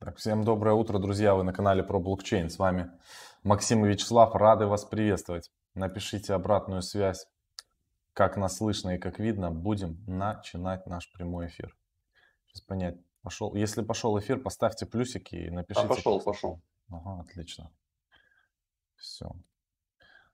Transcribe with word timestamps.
Так, 0.00 0.16
всем 0.18 0.44
доброе 0.44 0.74
утро, 0.74 1.00
друзья! 1.00 1.34
Вы 1.34 1.42
на 1.42 1.52
канале 1.52 1.82
про 1.82 1.98
блокчейн. 1.98 2.50
С 2.50 2.60
вами 2.60 2.88
Максим 3.42 3.84
и 3.84 3.88
Вячеслав. 3.88 4.32
Рады 4.36 4.66
вас 4.66 4.84
приветствовать. 4.84 5.50
Напишите 5.74 6.34
обратную 6.34 6.82
связь, 6.82 7.26
как 8.12 8.36
нас 8.36 8.58
слышно 8.58 8.90
и 8.90 8.98
как 8.98 9.18
видно. 9.18 9.50
Будем 9.50 10.04
начинать 10.06 10.86
наш 10.86 11.10
прямой 11.10 11.48
эфир. 11.48 11.76
Сейчас 12.46 12.60
понять, 12.60 12.94
пошел. 13.22 13.56
Если 13.56 13.82
пошел 13.82 14.16
эфир, 14.20 14.40
поставьте 14.40 14.86
плюсики 14.86 15.34
и 15.34 15.50
напишите. 15.50 15.86
А, 15.86 15.88
пошел, 15.88 16.20
пошел. 16.20 16.62
Ага, 16.92 17.22
отлично. 17.22 17.72
Все. 18.94 19.32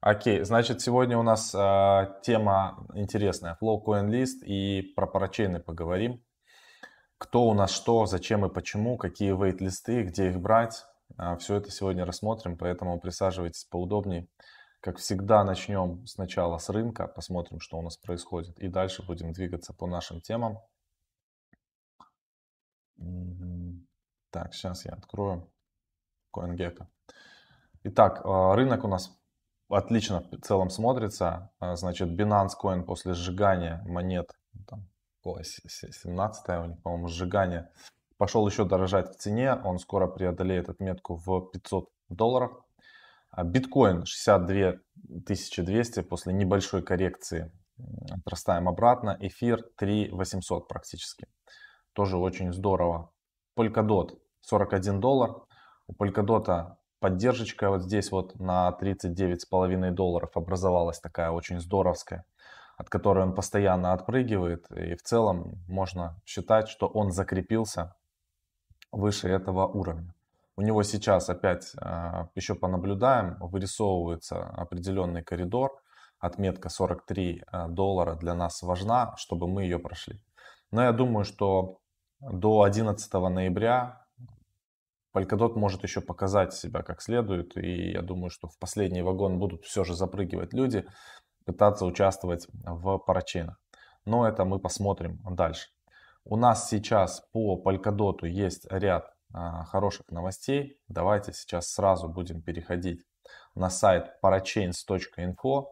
Окей, 0.00 0.42
значит, 0.42 0.82
сегодня 0.82 1.16
у 1.16 1.22
нас 1.22 1.54
э, 1.54 2.20
тема 2.22 2.86
интересная. 2.92 3.56
Flow 3.62 3.82
Coin 3.82 4.10
List 4.10 4.44
и 4.44 4.82
про 4.94 5.06
парачейны 5.06 5.58
поговорим 5.58 6.22
кто 7.24 7.44
у 7.44 7.54
нас 7.54 7.70
что, 7.70 8.04
зачем 8.04 8.44
и 8.44 8.52
почему, 8.52 8.98
какие 8.98 9.32
вейт-листы, 9.32 10.02
где 10.02 10.28
их 10.28 10.38
брать. 10.40 10.84
А, 11.16 11.38
Все 11.38 11.56
это 11.56 11.70
сегодня 11.70 12.04
рассмотрим, 12.04 12.58
поэтому 12.58 13.00
присаживайтесь 13.00 13.64
поудобнее. 13.64 14.28
Как 14.80 14.98
всегда, 14.98 15.42
начнем 15.42 16.06
сначала 16.06 16.58
с 16.58 16.68
рынка, 16.68 17.06
посмотрим, 17.08 17.60
что 17.60 17.78
у 17.78 17.82
нас 17.82 17.96
происходит, 17.96 18.58
и 18.58 18.68
дальше 18.68 19.02
будем 19.06 19.32
двигаться 19.32 19.72
по 19.72 19.86
нашим 19.86 20.20
темам. 20.20 20.58
Так, 24.30 24.52
сейчас 24.52 24.84
я 24.84 24.92
открою 24.92 25.50
CoinGecko. 26.36 26.86
Итак, 27.84 28.20
а, 28.24 28.54
рынок 28.54 28.84
у 28.84 28.88
нас 28.88 29.16
отлично 29.70 30.20
в 30.30 30.40
целом 30.42 30.68
смотрится. 30.68 31.50
А, 31.58 31.74
значит, 31.76 32.10
Binance 32.10 32.52
Coin 32.62 32.82
после 32.82 33.14
сжигания 33.14 33.82
монет 33.86 34.30
17 35.24 36.48
у 36.48 36.64
них, 36.66 36.82
по-моему, 36.82 37.08
сжигание, 37.08 37.70
пошел 38.18 38.46
еще 38.46 38.64
дорожать 38.64 39.10
в 39.10 39.16
цене, 39.16 39.54
он 39.54 39.78
скоро 39.78 40.06
преодолеет 40.06 40.68
отметку 40.68 41.16
в 41.16 41.50
500 41.50 41.88
долларов. 42.08 42.52
А 43.30 43.42
биткоин 43.42 44.04
62 44.04 44.74
200 44.94 46.02
после 46.02 46.32
небольшой 46.32 46.82
коррекции 46.82 47.50
отрастаем 48.10 48.68
обратно. 48.68 49.16
Эфир 49.20 49.62
3 49.76 50.10
800 50.12 50.68
практически. 50.68 51.26
Тоже 51.94 52.16
очень 52.16 52.52
здорово. 52.52 53.10
Polkadot 53.58 54.18
41 54.42 55.00
доллар. 55.00 55.42
У 55.88 55.94
Polkadot 55.94 56.76
поддержка 57.00 57.70
вот 57.70 57.82
здесь 57.82 58.12
вот 58.12 58.38
на 58.38 58.76
39,5 58.80 59.90
долларов 59.90 60.36
образовалась 60.36 61.00
такая 61.00 61.30
очень 61.30 61.60
здоровская 61.60 62.24
от 62.76 62.88
которой 62.88 63.24
он 63.24 63.34
постоянно 63.34 63.92
отпрыгивает. 63.92 64.70
И 64.70 64.94
в 64.94 65.02
целом 65.02 65.64
можно 65.68 66.20
считать, 66.24 66.68
что 66.68 66.86
он 66.86 67.10
закрепился 67.10 67.94
выше 68.90 69.28
этого 69.28 69.66
уровня. 69.66 70.14
У 70.56 70.62
него 70.62 70.82
сейчас 70.82 71.28
опять 71.28 71.72
а, 71.80 72.28
еще 72.34 72.54
понаблюдаем, 72.54 73.36
вырисовывается 73.40 74.46
определенный 74.50 75.22
коридор. 75.22 75.72
Отметка 76.20 76.68
43 76.68 77.42
а, 77.46 77.68
доллара 77.68 78.14
для 78.14 78.34
нас 78.34 78.62
важна, 78.62 79.14
чтобы 79.16 79.48
мы 79.48 79.64
ее 79.64 79.78
прошли. 79.78 80.22
Но 80.70 80.82
я 80.82 80.92
думаю, 80.92 81.24
что 81.24 81.78
до 82.20 82.62
11 82.62 83.12
ноября 83.12 84.04
Polkadot 85.14 85.54
может 85.54 85.82
еще 85.84 86.00
показать 86.00 86.54
себя 86.54 86.82
как 86.82 87.02
следует. 87.02 87.56
И 87.56 87.92
я 87.92 88.02
думаю, 88.02 88.30
что 88.30 88.48
в 88.48 88.58
последний 88.58 89.02
вагон 89.02 89.38
будут 89.38 89.64
все 89.64 89.84
же 89.84 89.94
запрыгивать 89.94 90.52
люди 90.52 90.84
пытаться 91.44 91.84
участвовать 91.84 92.46
в 92.52 92.98
парачейнах. 92.98 93.58
Но 94.04 94.28
это 94.28 94.44
мы 94.44 94.58
посмотрим 94.58 95.20
дальше. 95.30 95.68
У 96.24 96.36
нас 96.36 96.68
сейчас 96.68 97.20
по 97.32 97.60
Polkadot 97.62 98.26
есть 98.26 98.66
ряд 98.70 99.14
а, 99.32 99.64
хороших 99.64 100.10
новостей. 100.10 100.78
Давайте 100.88 101.32
сейчас 101.32 101.68
сразу 101.68 102.08
будем 102.08 102.40
переходить 102.40 103.04
на 103.54 103.68
сайт 103.68 104.12
parachains.info. 104.22 105.66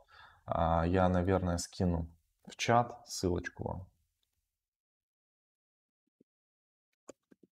А, 0.46 0.84
я, 0.86 1.08
наверное, 1.08 1.58
скину 1.58 2.08
в 2.46 2.56
чат 2.56 2.98
ссылочку 3.06 3.68
вам. 3.68 3.86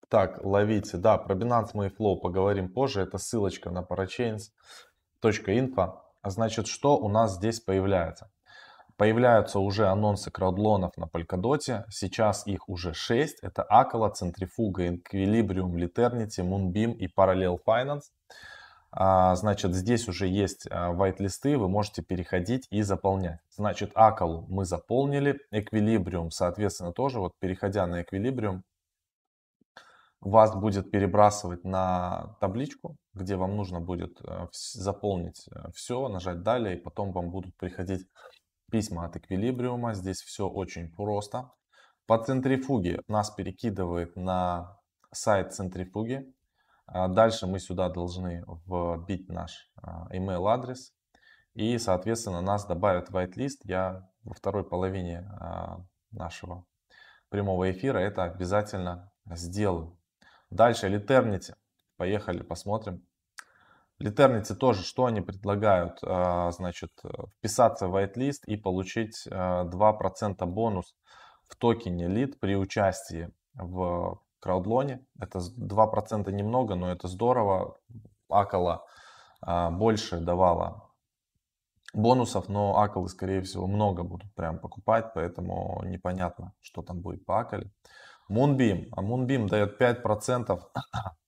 Так, 0.08 0.44
ловите. 0.44 0.96
Да, 0.96 1.18
про 1.18 1.36
Binance 1.36 1.70
мы 1.74 1.86
и 1.86 1.90
поговорим 1.90 2.72
позже. 2.72 3.02
Это 3.02 3.18
ссылочка 3.18 3.70
на 3.70 3.82
parachains.info. 3.82 6.09
А 6.22 6.30
значит, 6.30 6.66
что 6.66 6.98
у 6.98 7.08
нас 7.08 7.36
здесь 7.36 7.60
появляется? 7.60 8.30
Появляются 8.96 9.58
уже 9.58 9.86
анонсы 9.88 10.30
краудлонов 10.30 10.96
на 10.98 11.04
Polkadot. 11.04 11.84
Сейчас 11.88 12.46
их 12.46 12.68
уже 12.68 12.92
6. 12.92 13.38
Это 13.42 13.66
Acala, 13.70 14.12
Centrifuga, 14.12 15.00
Equilibrium, 15.00 15.72
Liternity, 15.72 16.42
Moonbeam 16.42 16.92
и 16.92 17.06
Parallel 17.06 17.58
Finance. 17.66 18.02
А, 18.92 19.36
значит, 19.36 19.74
здесь 19.74 20.08
уже 20.08 20.26
есть 20.26 20.66
white-листы, 20.66 21.56
вы 21.56 21.68
можете 21.68 22.02
переходить 22.02 22.66
и 22.70 22.82
заполнять. 22.82 23.38
Значит, 23.50 23.92
Acala 23.94 24.44
мы 24.48 24.64
заполнили, 24.64 25.38
Equilibrium, 25.54 26.30
соответственно, 26.30 26.92
тоже. 26.92 27.20
Вот 27.20 27.32
переходя 27.38 27.86
на 27.86 28.02
Equilibrium, 28.02 28.62
вас 30.20 30.54
будет 30.54 30.90
перебрасывать 30.90 31.64
на 31.64 32.36
табличку, 32.40 32.96
где 33.14 33.36
вам 33.36 33.56
нужно 33.56 33.80
будет 33.80 34.20
э, 34.22 34.46
заполнить 34.52 35.48
э, 35.48 35.70
все, 35.74 36.08
нажать 36.08 36.42
далее, 36.42 36.76
и 36.76 36.80
потом 36.80 37.12
вам 37.12 37.30
будут 37.30 37.56
приходить 37.56 38.06
письма 38.70 39.06
от 39.06 39.16
эквилибриума. 39.16 39.94
Здесь 39.94 40.20
все 40.20 40.48
очень 40.48 40.92
просто. 40.92 41.50
По 42.06 42.22
центрифуге 42.22 43.00
нас 43.08 43.30
перекидывает 43.30 44.14
на 44.16 44.78
сайт 45.12 45.54
центрифуги. 45.54 46.32
А 46.86 47.08
дальше 47.08 47.46
мы 47.46 47.60
сюда 47.60 47.88
должны 47.88 48.44
вбить 48.66 49.28
наш 49.28 49.70
а, 49.76 50.08
email 50.12 50.48
адрес. 50.48 50.92
И, 51.54 51.78
соответственно, 51.78 52.40
нас 52.40 52.66
добавят 52.66 53.10
в 53.10 53.16
whitelist. 53.16 53.58
Я 53.62 54.08
во 54.24 54.34
второй 54.34 54.64
половине 54.64 55.30
нашего 56.10 56.64
прямого 57.28 57.70
эфира 57.70 57.98
это 57.98 58.24
обязательно 58.24 59.12
сделаю. 59.24 59.99
Дальше 60.50 60.88
Литернити. 60.88 61.54
Поехали, 61.96 62.42
посмотрим. 62.42 63.06
Литернити 63.98 64.54
тоже, 64.54 64.82
что 64.82 65.04
они 65.04 65.20
предлагают? 65.20 65.98
А, 66.02 66.50
значит, 66.50 66.90
вписаться 67.38 67.86
в 67.86 67.96
whitelist 67.96 68.40
и 68.46 68.56
получить 68.56 69.26
2% 69.28 70.36
а, 70.38 70.46
бонус 70.46 70.96
в 71.48 71.56
токене 71.56 72.08
лид 72.08 72.40
при 72.40 72.56
участии 72.56 73.30
в 73.54 74.20
краудлоне. 74.40 75.04
Это 75.20 75.38
2% 75.38 76.32
немного, 76.32 76.74
но 76.74 76.90
это 76.90 77.08
здорово. 77.08 77.76
Акала 78.28 78.86
больше 79.70 80.20
давала 80.20 80.90
бонусов, 81.92 82.48
но 82.48 82.78
акалы, 82.78 83.08
скорее 83.08 83.42
всего, 83.42 83.66
много 83.66 84.02
будут 84.02 84.32
прям 84.34 84.58
покупать, 84.58 85.12
поэтому 85.14 85.82
непонятно, 85.84 86.52
что 86.60 86.82
там 86.82 87.00
будет 87.00 87.24
по 87.24 87.40
акале. 87.40 87.70
Moonbeam. 88.30 88.88
А 88.92 89.02
Moonbeam 89.02 89.48
дает 89.48 89.80
5% 89.80 90.60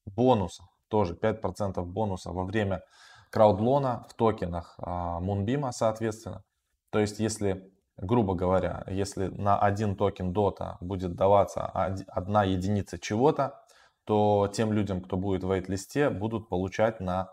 бонуса, 0.06 0.64
тоже 0.88 1.14
5% 1.14 1.84
бонуса 1.84 2.30
во 2.30 2.44
время 2.44 2.82
краудлона 3.30 4.06
в 4.08 4.14
токенах 4.14 4.74
а, 4.78 5.20
Moonbeam, 5.20 5.70
соответственно. 5.72 6.44
То 6.90 6.98
есть, 6.98 7.18
если, 7.18 7.72
грубо 7.96 8.34
говоря, 8.34 8.84
если 8.88 9.28
на 9.28 9.58
один 9.58 9.96
токен 9.96 10.32
DOTA 10.32 10.76
будет 10.80 11.14
даваться 11.14 11.66
одна 11.66 12.44
единица 12.44 12.98
чего-то, 12.98 13.62
то 14.04 14.50
тем 14.52 14.72
людям, 14.72 15.00
кто 15.00 15.16
будет 15.16 15.44
в 15.44 15.50
вейт-листе, 15.50 16.10
будут 16.10 16.48
получать 16.48 17.00
на 17.00 17.28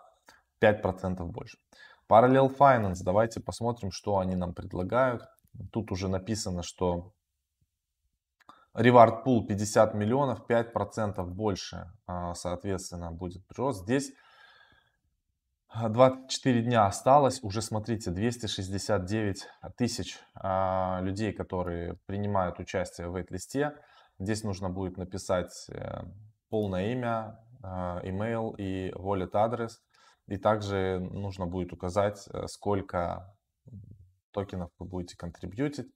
5% 0.61 1.23
больше. 1.25 1.57
Parallel 2.09 2.55
Finance, 2.55 2.99
давайте 3.03 3.39
посмотрим, 3.39 3.91
что 3.91 4.17
они 4.17 4.35
нам 4.35 4.53
предлагают. 4.53 5.23
Тут 5.71 5.91
уже 5.91 6.07
написано, 6.07 6.63
что 6.63 7.13
Reward 8.79 9.25
Pool 9.25 9.45
50 9.45 9.93
миллионов, 9.93 10.45
5% 10.47 11.25
больше, 11.25 11.91
а, 12.07 12.33
соответственно, 12.33 13.11
будет 13.11 13.45
прирост. 13.45 13.83
Здесь 13.83 14.13
24 15.73 16.61
дня 16.61 16.85
осталось, 16.85 17.43
уже 17.43 17.61
смотрите, 17.61 18.09
269 18.09 19.47
тысяч 19.77 20.17
а, 20.33 21.01
людей, 21.01 21.33
которые 21.33 21.95
принимают 22.05 22.59
участие 22.59 23.09
в 23.09 23.17
вейт-листе. 23.17 23.75
Здесь 24.17 24.43
нужно 24.43 24.69
будет 24.69 24.97
написать 24.97 25.67
э, 25.69 26.01
полное 26.49 26.91
имя, 26.91 27.39
а, 27.61 28.01
email 28.03 28.55
и 28.57 28.91
wallet 28.91 29.31
адрес. 29.33 29.81
И 30.27 30.37
также 30.37 30.99
нужно 30.99 31.47
будет 31.47 31.73
указать, 31.73 32.27
э, 32.33 32.47
сколько 32.47 33.35
токенов 34.31 34.71
вы 34.79 34.85
будете 34.85 35.17
контрибьютить. 35.17 35.87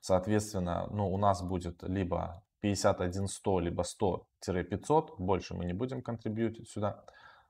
Соответственно, 0.00 0.86
ну, 0.90 1.12
у 1.12 1.18
нас 1.18 1.42
будет 1.42 1.82
либо 1.82 2.42
51-100, 2.62 3.60
либо 3.60 3.82
100-500. 3.82 5.16
Больше 5.18 5.54
мы 5.54 5.64
не 5.64 5.72
будем 5.72 6.02
контрибьютить 6.02 6.70
сюда. 6.70 7.04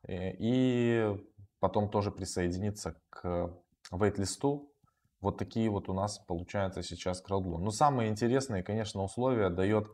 Э, 0.06 0.32
и 0.38 1.16
потом 1.60 1.90
тоже 1.90 2.10
присоединиться 2.10 3.00
к 3.10 3.54
вейт-листу. 3.92 4.72
Вот 5.20 5.36
такие 5.36 5.68
вот 5.68 5.88
у 5.88 5.94
нас 5.94 6.18
получается 6.18 6.82
сейчас 6.82 7.20
краудлон. 7.20 7.64
Но 7.64 7.70
самые 7.70 8.10
интересные, 8.10 8.62
конечно, 8.62 9.02
условия 9.02 9.50
дает 9.50 9.88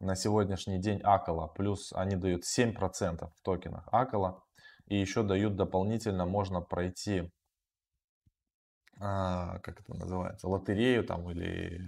на 0.00 0.16
сегодняшний 0.16 0.78
день 0.78 1.00
Акала, 1.02 1.46
плюс 1.46 1.92
они 1.92 2.16
дают 2.16 2.42
7% 2.42 3.30
в 3.30 3.42
токенах 3.42 3.88
Акала. 3.92 4.42
И 4.86 4.98
еще 4.98 5.22
дают 5.22 5.56
дополнительно, 5.56 6.26
можно 6.26 6.60
пройти, 6.60 7.30
а, 9.04 9.58
как 9.58 9.80
это 9.80 9.94
называется, 9.94 10.48
лотерею 10.48 11.04
там 11.04 11.30
или 11.30 11.80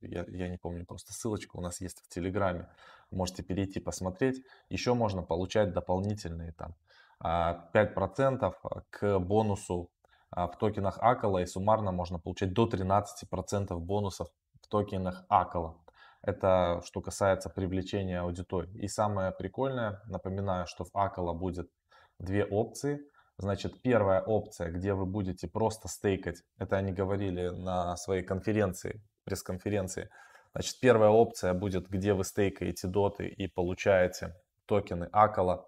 я, 0.00 0.24
я 0.28 0.48
не 0.48 0.56
помню, 0.56 0.86
просто 0.86 1.12
ссылочка 1.12 1.56
у 1.56 1.60
нас 1.60 1.80
есть 1.80 2.00
в 2.00 2.08
Телеграме. 2.08 2.68
Можете 3.10 3.42
перейти 3.42 3.80
посмотреть. 3.80 4.42
Еще 4.68 4.94
можно 4.94 5.22
получать 5.22 5.72
дополнительные 5.72 6.52
там 6.52 6.74
5% 7.22 8.54
а, 8.62 8.82
к 8.90 9.18
бонусу 9.18 9.90
а, 10.30 10.46
в 10.46 10.56
токенах 10.58 10.98
Акала 11.00 11.38
и 11.38 11.46
суммарно 11.46 11.92
можно 11.92 12.18
получать 12.18 12.52
до 12.52 12.66
13% 12.66 13.76
бонусов 13.78 14.28
в 14.62 14.68
токенах 14.68 15.24
Акала. 15.28 15.76
Это 16.22 16.82
что 16.84 17.00
касается 17.00 17.50
привлечения 17.50 18.20
аудитории. 18.20 18.78
И 18.78 18.88
самое 18.88 19.32
прикольное, 19.32 20.00
напоминаю, 20.06 20.66
что 20.66 20.84
в 20.84 20.90
Акала 20.94 21.32
будет 21.32 21.70
две 22.18 22.44
опции. 22.44 23.00
Значит, 23.40 23.80
первая 23.80 24.20
опция, 24.20 24.70
где 24.70 24.92
вы 24.92 25.06
будете 25.06 25.48
просто 25.48 25.88
стейкать, 25.88 26.42
это 26.58 26.76
они 26.76 26.92
говорили 26.92 27.48
на 27.48 27.96
своей 27.96 28.22
конференции, 28.22 29.02
пресс-конференции. 29.24 30.10
Значит, 30.52 30.78
первая 30.78 31.08
опция 31.08 31.54
будет, 31.54 31.88
где 31.88 32.12
вы 32.12 32.24
стейкаете 32.24 32.86
доты 32.86 33.28
и 33.28 33.46
получаете 33.46 34.34
токены 34.66 35.08
Акала. 35.10 35.66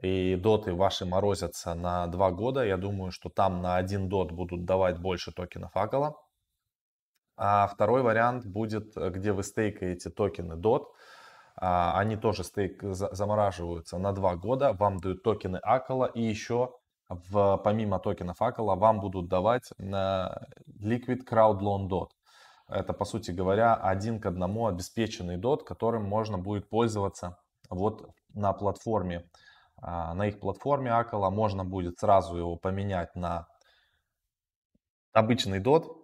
И 0.00 0.36
доты 0.36 0.72
ваши 0.72 1.04
морозятся 1.04 1.74
на 1.74 2.06
2 2.06 2.30
года. 2.30 2.64
Я 2.64 2.78
думаю, 2.78 3.12
что 3.12 3.28
там 3.28 3.60
на 3.60 3.76
один 3.76 4.08
дот 4.08 4.32
будут 4.32 4.64
давать 4.64 4.98
больше 4.98 5.32
токенов 5.32 5.76
Акала. 5.76 6.16
А 7.36 7.66
второй 7.66 8.00
вариант 8.00 8.46
будет, 8.46 8.94
где 8.96 9.32
вы 9.32 9.42
стейкаете 9.42 10.08
токены 10.08 10.54
DOT. 10.54 10.86
А, 11.56 11.98
они 11.98 12.16
тоже 12.16 12.42
стейк 12.42 12.82
замораживаются 12.82 13.98
на 13.98 14.12
2 14.12 14.36
года. 14.36 14.72
Вам 14.72 14.96
дают 14.98 15.22
токены 15.22 15.58
Акала 15.58 16.06
и 16.06 16.22
еще 16.22 16.78
в, 17.28 17.58
помимо 17.58 17.98
токенов 17.98 18.40
Акала 18.40 18.74
вам 18.74 19.00
будут 19.00 19.28
давать 19.28 19.70
на 19.78 20.46
Liquid 20.80 21.20
Crowd 21.28 21.60
Loan 21.60 21.88
DOT. 21.88 22.08
Это, 22.68 22.92
по 22.92 23.04
сути 23.04 23.30
говоря, 23.30 23.74
один 23.74 24.20
к 24.20 24.26
одному 24.26 24.66
обеспеченный 24.66 25.38
DOT, 25.38 25.64
которым 25.64 26.04
можно 26.04 26.38
будет 26.38 26.68
пользоваться 26.68 27.38
вот 27.68 28.10
на 28.34 28.52
платформе. 28.52 29.28
А, 29.76 30.14
на 30.14 30.28
их 30.28 30.40
платформе 30.40 30.92
Акала 30.92 31.30
можно 31.30 31.64
будет 31.64 31.98
сразу 31.98 32.36
его 32.36 32.56
поменять 32.56 33.14
на 33.14 33.46
обычный 35.12 35.60
DOT, 35.60 36.01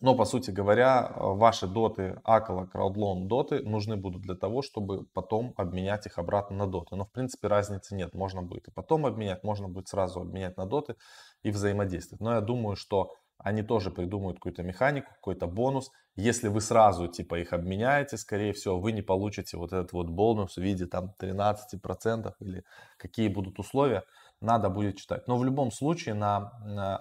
но, 0.00 0.14
по 0.14 0.24
сути 0.24 0.50
говоря, 0.50 1.12
ваши 1.14 1.66
доты, 1.66 2.20
Акала, 2.24 2.68
Crowdloan 2.72 3.26
доты 3.26 3.62
нужны 3.62 3.96
будут 3.96 4.22
для 4.22 4.34
того, 4.34 4.62
чтобы 4.62 5.04
потом 5.12 5.52
обменять 5.56 6.06
их 6.06 6.18
обратно 6.18 6.56
на 6.56 6.66
доты. 6.66 6.96
Но, 6.96 7.04
в 7.04 7.12
принципе, 7.12 7.48
разницы 7.48 7.94
нет. 7.94 8.14
Можно 8.14 8.42
будет 8.42 8.68
и 8.68 8.70
потом 8.70 9.04
обменять, 9.04 9.44
можно 9.44 9.68
будет 9.68 9.88
сразу 9.88 10.20
обменять 10.20 10.56
на 10.56 10.64
доты 10.64 10.96
и 11.42 11.50
взаимодействовать. 11.50 12.22
Но 12.22 12.34
я 12.34 12.40
думаю, 12.40 12.76
что 12.76 13.12
они 13.36 13.62
тоже 13.62 13.90
придумают 13.90 14.38
какую-то 14.38 14.62
механику, 14.62 15.10
какой-то 15.14 15.46
бонус. 15.46 15.90
Если 16.16 16.48
вы 16.48 16.60
сразу 16.62 17.06
типа 17.08 17.38
их 17.38 17.52
обменяете, 17.52 18.16
скорее 18.16 18.52
всего, 18.52 18.80
вы 18.80 18.92
не 18.92 19.02
получите 19.02 19.58
вот 19.58 19.72
этот 19.72 19.92
вот 19.92 20.08
бонус 20.08 20.56
в 20.56 20.60
виде 20.62 20.86
там 20.86 21.14
13% 21.18 22.32
или 22.40 22.64
какие 22.96 23.28
будут 23.28 23.58
условия 23.58 24.04
надо 24.40 24.70
будет 24.70 24.96
читать. 24.96 25.28
Но 25.28 25.36
в 25.36 25.44
любом 25.44 25.70
случае 25.70 26.14
на 26.14 26.50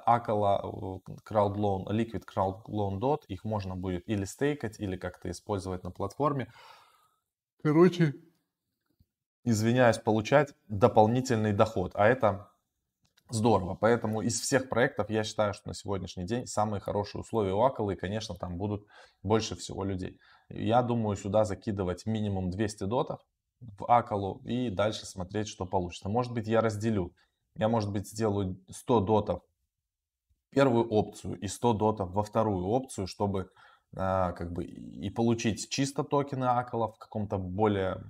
Акала 0.05 0.61
Crowdloan, 1.27 1.87
Liquid 1.87 2.23
Crowdloan 2.25 2.99
Dot 2.99 3.21
их 3.27 3.43
можно 3.43 3.75
будет 3.75 4.07
или 4.09 4.25
стейкать, 4.25 4.79
или 4.79 4.97
как-то 4.97 5.29
использовать 5.31 5.83
на 5.83 5.91
платформе. 5.91 6.51
Короче, 7.63 8.15
извиняюсь, 9.43 9.97
получать 9.97 10.53
дополнительный 10.67 11.53
доход. 11.53 11.91
А 11.95 12.07
это 12.07 12.51
здорово. 13.29 13.75
Поэтому 13.75 14.21
из 14.21 14.39
всех 14.39 14.69
проектов 14.69 15.09
я 15.09 15.23
считаю, 15.23 15.53
что 15.53 15.69
на 15.69 15.73
сегодняшний 15.73 16.25
день 16.25 16.45
самые 16.45 16.81
хорошие 16.81 17.21
условия 17.21 17.53
у 17.53 17.61
Акала. 17.61 17.91
И, 17.91 17.95
конечно, 17.95 18.35
там 18.35 18.57
будут 18.57 18.85
больше 19.23 19.55
всего 19.55 19.83
людей. 19.83 20.19
Я 20.49 20.81
думаю, 20.81 21.15
сюда 21.15 21.45
закидывать 21.45 22.05
минимум 22.05 22.49
200 22.49 22.85
дотов 22.85 23.21
в 23.61 23.85
Акалу 23.91 24.41
и 24.45 24.69
дальше 24.69 25.05
смотреть, 25.05 25.47
что 25.47 25.65
получится. 25.65 26.09
Может 26.09 26.33
быть, 26.33 26.47
я 26.47 26.61
разделю 26.61 27.13
я, 27.59 27.67
может 27.69 27.91
быть, 27.91 28.09
сделаю 28.09 28.57
100 28.69 29.01
дотов 29.01 29.41
первую 30.51 30.87
опцию 30.87 31.39
и 31.39 31.47
100 31.47 31.73
дотов 31.73 32.11
во 32.11 32.23
вторую 32.23 32.65
опцию, 32.65 33.05
чтобы 33.05 33.51
а, 33.95 34.31
как 34.31 34.51
бы 34.51 34.63
и 34.65 35.09
получить 35.09 35.69
чисто 35.69 36.03
токены 36.03 36.45
Акала 36.45 36.91
в 36.91 36.97
каком-то 36.97 37.37
более 37.37 38.03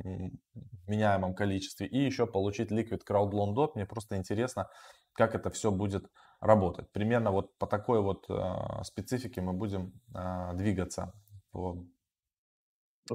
меняемом 0.88 1.34
количестве 1.34 1.88
и 1.88 1.98
еще 1.98 2.26
получить 2.28 2.72
Liquid 2.72 3.02
Crowd 3.08 3.32
Loan 3.32 3.54
Dot. 3.56 3.72
Мне 3.76 3.86
просто 3.86 4.18
интересно, 4.18 4.70
как 5.14 5.36
это 5.36 5.50
все 5.50 5.72
будет 5.72 6.10
работать. 6.40 6.90
Примерно 6.92 7.32
вот 7.32 7.58
по 7.58 7.68
такой 7.68 8.02
вот 8.02 8.26
а, 8.30 8.84
специфике 8.84 9.42
мы 9.42 9.54
будем 9.54 9.94
а, 10.14 10.54
двигаться. 10.54 11.14
По... 11.52 11.84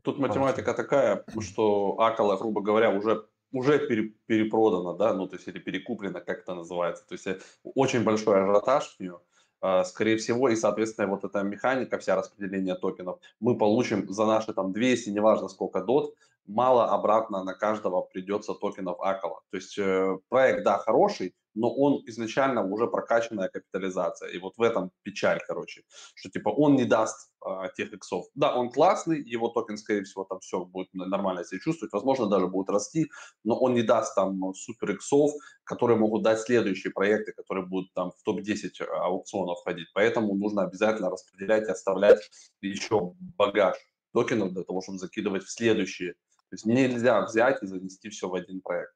Тут 0.02 0.18
математика 0.18 0.74
такая, 0.74 1.24
что 1.40 2.00
Акала, 2.00 2.36
грубо 2.36 2.60
говоря, 2.60 2.90
уже 2.90 3.28
уже 3.54 3.78
пере, 3.86 4.12
перепродано, 4.26 4.94
да, 4.94 5.14
ну, 5.14 5.26
то 5.28 5.36
есть 5.36 5.48
или 5.48 5.58
перекуплено, 5.58 6.20
как 6.20 6.40
это 6.40 6.54
называется. 6.54 7.06
То 7.06 7.14
есть 7.14 7.26
э, 7.26 7.38
очень 7.62 8.02
большой 8.02 8.42
ажиотаж 8.42 8.96
в 8.96 9.00
нее, 9.00 9.20
а, 9.60 9.84
скорее 9.84 10.16
всего, 10.16 10.48
и, 10.48 10.56
соответственно, 10.56 11.06
вот 11.08 11.24
эта 11.24 11.42
механика, 11.42 11.98
вся 11.98 12.16
распределение 12.16 12.74
токенов, 12.74 13.20
мы 13.40 13.56
получим 13.56 14.12
за 14.12 14.26
наши 14.26 14.52
там 14.52 14.72
200, 14.72 15.10
неважно 15.10 15.48
сколько 15.48 15.80
дот, 15.80 16.14
мало 16.46 16.90
обратно 16.90 17.44
на 17.44 17.54
каждого 17.54 18.02
придется 18.02 18.54
токенов 18.54 19.00
Акала. 19.00 19.40
То 19.50 19.56
есть 19.56 19.78
э, 19.78 20.18
проект, 20.28 20.64
да, 20.64 20.78
хороший, 20.78 21.34
но 21.54 21.72
он 21.72 22.02
изначально 22.06 22.64
уже 22.64 22.86
прокачанная 22.86 23.48
капитализация. 23.48 24.28
И 24.30 24.38
вот 24.38 24.56
в 24.56 24.62
этом 24.62 24.90
печаль, 25.02 25.40
короче, 25.46 25.82
что 26.14 26.28
типа 26.28 26.48
он 26.48 26.74
не 26.74 26.84
даст 26.84 27.30
а, 27.40 27.68
тех 27.68 27.92
иксов. 27.92 28.26
Да, 28.34 28.54
он 28.56 28.70
классный, 28.70 29.22
его 29.22 29.48
токен, 29.48 29.76
скорее 29.76 30.02
всего, 30.02 30.24
там 30.24 30.40
все 30.40 30.64
будет 30.64 30.92
нормально 30.92 31.44
себя 31.44 31.60
чувствовать, 31.60 31.92
возможно, 31.92 32.26
даже 32.26 32.48
будет 32.48 32.70
расти, 32.70 33.06
но 33.44 33.58
он 33.58 33.74
не 33.74 33.82
даст 33.82 34.14
там 34.14 34.52
супер 34.54 34.92
иксов, 34.92 35.30
которые 35.64 35.98
могут 35.98 36.22
дать 36.22 36.40
следующие 36.40 36.92
проекты, 36.92 37.32
которые 37.32 37.66
будут 37.66 37.92
там 37.94 38.10
в 38.10 38.22
топ-10 38.24 38.84
аукционов 38.84 39.60
входить. 39.60 39.88
Поэтому 39.94 40.34
нужно 40.34 40.62
обязательно 40.62 41.10
распределять 41.10 41.68
и 41.68 41.72
оставлять 41.72 42.18
еще 42.60 43.12
багаж 43.36 43.76
токенов 44.12 44.52
для 44.52 44.62
того, 44.62 44.80
чтобы 44.80 44.98
закидывать 44.98 45.44
в 45.44 45.50
следующие. 45.50 46.14
То 46.54 46.56
есть 46.56 46.66
нельзя 46.66 47.20
взять 47.22 47.60
и 47.64 47.66
занести 47.66 48.10
все 48.10 48.28
в 48.28 48.34
один 48.34 48.60
проект. 48.60 48.94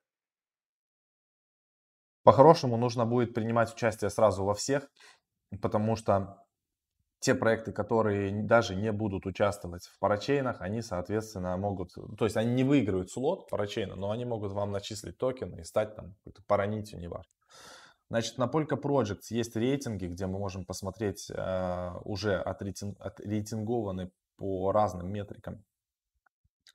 По-хорошему 2.23 2.77
нужно 2.77 3.05
будет 3.05 3.35
принимать 3.35 3.75
участие 3.75 4.11
сразу 4.11 4.45
во 4.45 4.55
всех, 4.55 4.89
потому 5.61 5.97
что 5.97 6.47
те 7.19 7.35
проекты, 7.35 7.73
которые 7.73 8.45
даже 8.45 8.77
не 8.77 8.93
будут 8.93 9.27
участвовать 9.27 9.87
в 9.87 9.99
парачейнах, 9.99 10.61
они, 10.61 10.83
соответственно, 10.83 11.57
могут, 11.57 11.95
то 12.17 12.25
есть 12.27 12.37
они 12.37 12.53
не 12.53 12.63
выигрывают 12.63 13.11
слот 13.11 13.51
парачейна, 13.51 13.97
но 13.97 14.13
они 14.13 14.25
могут 14.25 14.53
вам 14.53 14.71
начислить 14.71 15.19
токены 15.19 15.63
и 15.63 15.65
стать 15.65 15.97
там 15.97 16.15
какой-то 16.19 16.43
паранитью, 16.47 17.01
неважно. 17.01 17.33
Значит, 18.09 18.39
на 18.39 18.45
Polka 18.45 18.81
Projects 18.81 19.31
есть 19.31 19.57
рейтинги, 19.57 20.07
где 20.07 20.27
мы 20.27 20.39
можем 20.39 20.65
посмотреть 20.65 21.29
э, 21.29 21.91
уже 22.05 22.37
отрейтинг, 22.37 22.97
отрейтингованы 23.01 24.13
по 24.37 24.71
разным 24.71 25.13
метрикам. 25.13 25.65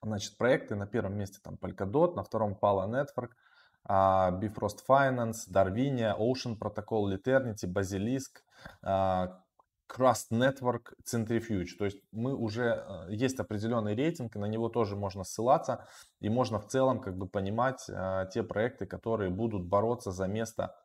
Значит, 0.03 0.38
проекты 0.38 0.75
на 0.75 0.86
первом 0.86 1.17
месте 1.17 1.39
там 1.41 1.55
Polkadot, 1.55 2.15
на 2.15 2.24
втором 2.24 2.57
Pala 2.62 2.88
Network, 2.88 3.31
а, 3.86 4.31
Bifrost 4.31 4.79
Finance, 4.88 5.50
Darwinia, 5.50 6.17
Ocean 6.17 6.57
Protocol, 6.57 7.13
Liternity, 7.13 7.65
Basilisk, 7.65 8.41
а, 8.81 9.39
Crust 9.89 10.31
Network, 10.31 10.93
Centrifuge. 11.05 11.77
То 11.77 11.86
есть 11.86 12.00
мы 12.12 12.36
уже, 12.36 12.83
э, 12.86 13.13
есть 13.13 13.39
определенный 13.39 13.95
рейтинг, 13.95 14.36
на 14.36 14.45
него 14.45 14.69
тоже 14.69 14.95
можно 14.95 15.24
ссылаться, 15.24 15.86
и 16.19 16.29
можно 16.29 16.60
в 16.60 16.67
целом 16.67 17.00
как 17.00 17.15
бы 17.17 17.27
понимать 17.27 17.86
а, 17.89 18.25
те 18.25 18.43
проекты, 18.43 18.86
которые 18.86 19.29
будут 19.29 19.65
бороться 19.65 20.12
за 20.12 20.27
место 20.27 20.75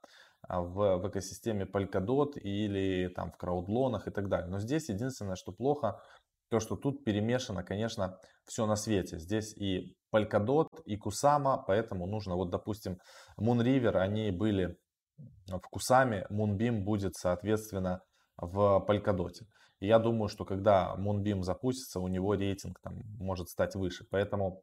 в, 0.48 0.98
в 0.98 1.08
экосистеме 1.08 1.64
Polkadot 1.64 2.38
или 2.38 3.08
там 3.08 3.30
в 3.32 3.36
краудлонах 3.36 4.08
и 4.08 4.10
так 4.10 4.28
далее. 4.28 4.48
Но 4.48 4.60
здесь 4.60 4.88
единственное, 4.88 5.36
что 5.36 5.52
плохо, 5.52 6.00
то, 6.48 6.60
что 6.60 6.76
тут 6.76 7.04
перемешано, 7.04 7.62
конечно, 7.62 8.18
все 8.44 8.66
на 8.66 8.76
свете. 8.76 9.18
Здесь 9.18 9.54
и 9.56 9.96
Polkadot, 10.12 10.68
и 10.84 10.96
Kusama, 10.96 11.62
поэтому 11.66 12.06
нужно, 12.06 12.36
вот, 12.36 12.50
допустим, 12.50 12.98
Moonriver, 13.38 13.96
они 13.96 14.30
были 14.30 14.78
в 15.46 15.68
Кусаме, 15.70 16.26
Moonbeam 16.30 16.80
будет, 16.82 17.16
соответственно, 17.16 18.02
в 18.36 18.84
Polkadot. 18.88 19.34
И 19.80 19.86
я 19.86 19.98
думаю, 19.98 20.28
что 20.28 20.44
когда 20.44 20.94
Moonbeam 20.98 21.42
запустится, 21.42 22.00
у 22.00 22.08
него 22.08 22.34
рейтинг 22.34 22.80
там 22.80 23.00
может 23.18 23.48
стать 23.48 23.74
выше. 23.74 24.06
Поэтому 24.10 24.62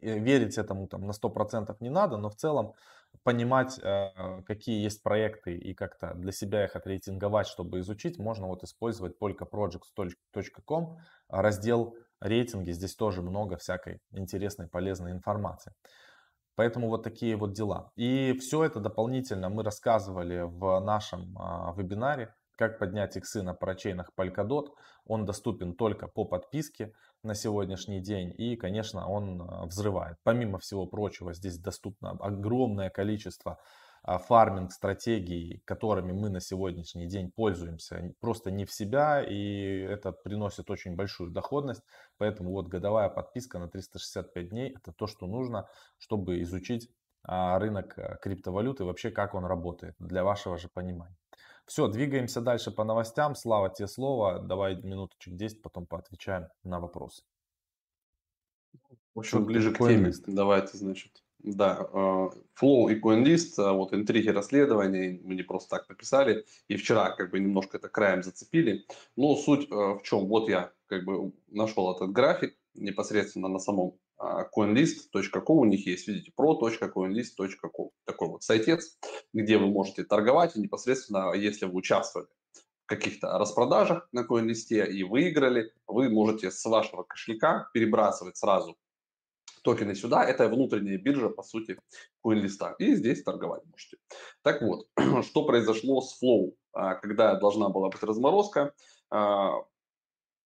э, 0.00 0.18
верить 0.18 0.58
этому 0.58 0.86
там 0.88 1.06
на 1.06 1.12
100% 1.12 1.76
не 1.80 1.90
надо, 1.90 2.16
но 2.16 2.30
в 2.30 2.36
целом 2.36 2.74
понимать, 3.22 3.78
э, 3.82 4.42
какие 4.46 4.82
есть 4.82 5.02
проекты 5.02 5.56
и 5.56 5.74
как-то 5.74 6.14
для 6.14 6.32
себя 6.32 6.64
их 6.64 6.76
отрейтинговать, 6.76 7.46
чтобы 7.46 7.80
изучить, 7.80 8.18
можно 8.18 8.46
вот 8.46 8.62
использовать 8.64 9.18
polkaprojects.com, 9.18 10.98
раздел 11.28 11.96
рейтинги, 12.20 12.72
здесь 12.72 12.94
тоже 12.96 13.22
много 13.22 13.56
всякой 13.56 14.00
интересной, 14.12 14.68
полезной 14.68 15.12
информации. 15.12 15.72
Поэтому 16.56 16.88
вот 16.88 17.02
такие 17.02 17.36
вот 17.36 17.52
дела. 17.52 17.90
И 17.96 18.36
все 18.38 18.64
это 18.64 18.80
дополнительно 18.80 19.48
мы 19.48 19.62
рассказывали 19.62 20.42
в 20.42 20.80
нашем 20.80 21.34
а, 21.38 21.72
вебинаре, 21.72 22.34
как 22.60 22.78
поднять 22.78 23.16
иксы 23.16 23.42
на 23.42 23.54
парачейнах 23.54 24.10
Polkadot. 24.14 24.68
Он 25.06 25.24
доступен 25.24 25.74
только 25.74 26.08
по 26.08 26.26
подписке 26.26 26.92
на 27.22 27.34
сегодняшний 27.34 28.00
день 28.00 28.34
и, 28.36 28.54
конечно, 28.54 29.08
он 29.08 29.40
а, 29.40 29.64
взрывает. 29.64 30.18
Помимо 30.24 30.58
всего 30.58 30.86
прочего, 30.86 31.32
здесь 31.32 31.58
доступно 31.58 32.10
огромное 32.10 32.90
количество 32.90 33.58
а, 34.02 34.18
фарминг 34.18 34.72
стратегий, 34.72 35.62
которыми 35.64 36.12
мы 36.12 36.28
на 36.28 36.40
сегодняшний 36.40 37.06
день 37.06 37.30
пользуемся, 37.30 38.14
просто 38.20 38.50
не 38.50 38.66
в 38.66 38.72
себя, 38.72 39.22
и 39.22 39.78
это 39.80 40.12
приносит 40.12 40.70
очень 40.70 40.96
большую 40.96 41.30
доходность. 41.30 41.82
Поэтому 42.18 42.50
вот 42.50 42.68
годовая 42.68 43.08
подписка 43.08 43.58
на 43.58 43.68
365 43.68 44.50
дней– 44.50 44.74
это 44.76 44.92
то, 44.92 45.06
что 45.06 45.26
нужно, 45.26 45.66
чтобы 45.96 46.42
изучить 46.42 46.90
а, 47.22 47.58
рынок 47.58 47.98
а, 47.98 48.16
криптовалюты, 48.16 48.84
вообще 48.84 49.10
как 49.10 49.34
он 49.34 49.46
работает, 49.46 49.94
для 49.98 50.24
вашего 50.24 50.58
же 50.58 50.68
понимания. 50.68 51.16
Все, 51.70 51.86
двигаемся 51.86 52.40
дальше 52.40 52.72
по 52.72 52.82
новостям. 52.82 53.36
Слава, 53.36 53.70
тебе 53.70 53.86
слово. 53.86 54.40
Давай 54.40 54.74
минуточек 54.74 55.36
10, 55.36 55.62
потом 55.62 55.86
поотвечаем 55.86 56.48
на 56.64 56.80
вопросы. 56.80 57.22
В 59.14 59.20
общем, 59.20 59.44
ближе 59.44 59.72
к 59.72 59.78
теме. 59.78 60.12
Давайте, 60.26 60.76
значит. 60.76 61.22
Да, 61.38 61.88
э, 61.92 62.30
Flow 62.60 62.92
и 62.92 63.00
CoinList, 63.00 63.62
э, 63.62 63.70
вот 63.70 63.94
интриги 63.94 64.30
расследования, 64.30 65.20
мы 65.22 65.36
не 65.36 65.44
просто 65.44 65.76
так 65.76 65.88
написали, 65.88 66.44
и 66.66 66.74
вчера 66.74 67.10
как 67.10 67.30
бы 67.30 67.38
немножко 67.38 67.76
это 67.76 67.88
краем 67.88 68.24
зацепили. 68.24 68.84
Но 69.14 69.36
суть 69.36 69.70
э, 69.70 69.74
в 69.74 70.00
чем? 70.02 70.26
Вот 70.26 70.48
я 70.48 70.72
как 70.86 71.04
бы 71.04 71.32
нашел 71.46 71.94
этот 71.94 72.10
график 72.10 72.58
непосредственно 72.74 73.46
на 73.46 73.60
самом 73.60 73.96
coinlist.com, 74.20 75.58
у 75.58 75.64
них 75.64 75.86
есть, 75.86 76.08
видите, 76.08 76.32
pro.coinlist.com, 76.38 77.90
такой 78.04 78.28
вот 78.28 78.42
сайтец, 78.42 78.98
где 79.32 79.56
вы 79.56 79.68
можете 79.68 80.04
торговать, 80.04 80.56
и 80.56 80.60
непосредственно, 80.60 81.32
если 81.32 81.66
вы 81.66 81.76
участвовали 81.76 82.28
в 82.84 82.86
каких-то 82.86 83.38
распродажах 83.38 84.08
на 84.12 84.26
CoinList 84.26 84.86
и 84.86 85.02
выиграли, 85.04 85.72
вы 85.86 86.10
можете 86.10 86.50
с 86.50 86.64
вашего 86.64 87.04
кошелька 87.04 87.70
перебрасывать 87.72 88.36
сразу 88.36 88.76
токены 89.62 89.94
сюда. 89.94 90.24
Это 90.24 90.48
внутренняя 90.48 90.98
биржа, 90.98 91.28
по 91.28 91.42
сути, 91.42 91.78
CoinList. 92.24 92.74
И 92.78 92.94
здесь 92.94 93.22
торговать 93.22 93.62
можете. 93.70 93.98
Так 94.42 94.62
вот, 94.62 94.86
что 95.24 95.44
произошло 95.44 96.00
с 96.00 96.22
Flow, 96.22 96.54
а, 96.72 96.94
когда 96.94 97.34
должна 97.36 97.68
была 97.68 97.88
быть 97.88 98.02
разморозка. 98.02 98.74
А, 99.10 99.64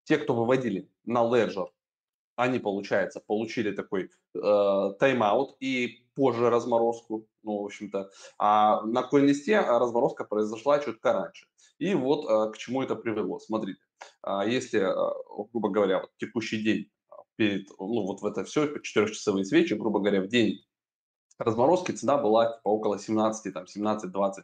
те, 0.05 0.19
кто 0.19 0.35
выводили 0.35 0.91
на 1.05 1.23
Ledger, 1.23 1.69
они, 2.37 2.59
получается, 2.59 3.21
получили 3.21 3.73
такой 3.73 4.11
э, 4.35 4.93
тайм-аут 4.99 5.57
и 5.61 6.05
позже 6.15 6.51
разморозку, 6.51 7.29
ну, 7.43 7.63
в 7.63 7.65
общем-то. 7.67 8.11
А 8.39 8.83
на 8.83 9.09
CoinList 9.11 9.47
разморозка 9.49 10.25
произошла 10.25 10.79
чуть 10.79 10.99
раньше. 11.03 11.47
И 11.79 11.95
вот 11.95 12.29
э, 12.29 12.53
к 12.53 12.59
чему 12.59 12.83
это 12.83 12.97
привело. 12.97 13.39
Смотрите, 13.39 13.81
э, 14.27 14.41
если, 14.47 14.81
э, 14.81 15.47
грубо 15.53 15.71
говоря, 15.71 16.01
вот 16.01 16.11
текущий 16.19 16.63
день 16.63 16.91
перед, 17.37 17.69
ну, 17.79 18.07
вот 18.07 18.23
в 18.23 18.27
это 18.27 18.45
все, 18.45 18.79
четырехчасовые 18.79 19.45
свечи, 19.45 19.75
грубо 19.75 20.01
говоря, 20.01 20.21
в 20.21 20.29
день 20.29 20.65
разморозки 21.39 21.93
цена 21.93 22.17
была 22.17 22.47
типа 22.47 22.69
около 22.69 22.99
17, 22.99 23.53
там, 23.53 23.65
17-26 23.65 24.43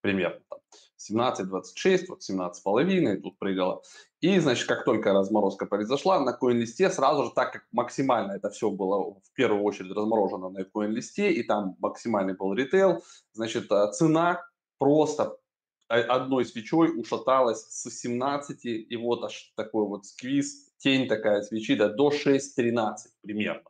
примерно. 0.00 0.40
Там. 0.48 0.60
17-26, 1.00 2.06
вот 2.08 2.22
17 2.22 2.62
половиной 2.62 3.16
тут 3.20 3.38
прыгала. 3.38 3.82
И, 4.20 4.38
значит, 4.38 4.68
как 4.68 4.84
только 4.84 5.12
разморозка 5.12 5.66
произошла, 5.66 6.20
на 6.20 6.36
CoinList 6.40 6.90
сразу 6.90 7.24
же, 7.24 7.30
так 7.34 7.52
как 7.52 7.66
максимально 7.72 8.32
это 8.32 8.50
все 8.50 8.70
было 8.70 9.14
в 9.14 9.32
первую 9.34 9.62
очередь 9.62 9.92
разморожено 9.92 10.50
на 10.50 10.60
CoinList, 10.60 11.28
и 11.28 11.42
там 11.42 11.76
максимальный 11.78 12.34
был 12.34 12.52
ритейл, 12.52 13.02
значит, 13.32 13.70
э, 13.72 13.90
цена 13.92 14.42
просто 14.78 15.36
одной 15.88 16.44
свечой 16.44 16.92
ушаталась 16.96 17.66
с 17.68 17.90
17, 17.90 18.64
и 18.64 18.96
вот 18.96 19.24
аж 19.24 19.52
такой 19.56 19.86
вот 19.86 20.06
сквиз 20.06 20.70
тень 20.78 21.08
такая 21.08 21.42
свечи 21.42 21.74
да, 21.74 21.88
до 21.88 22.10
6.13 22.10 22.94
примерно. 23.22 23.68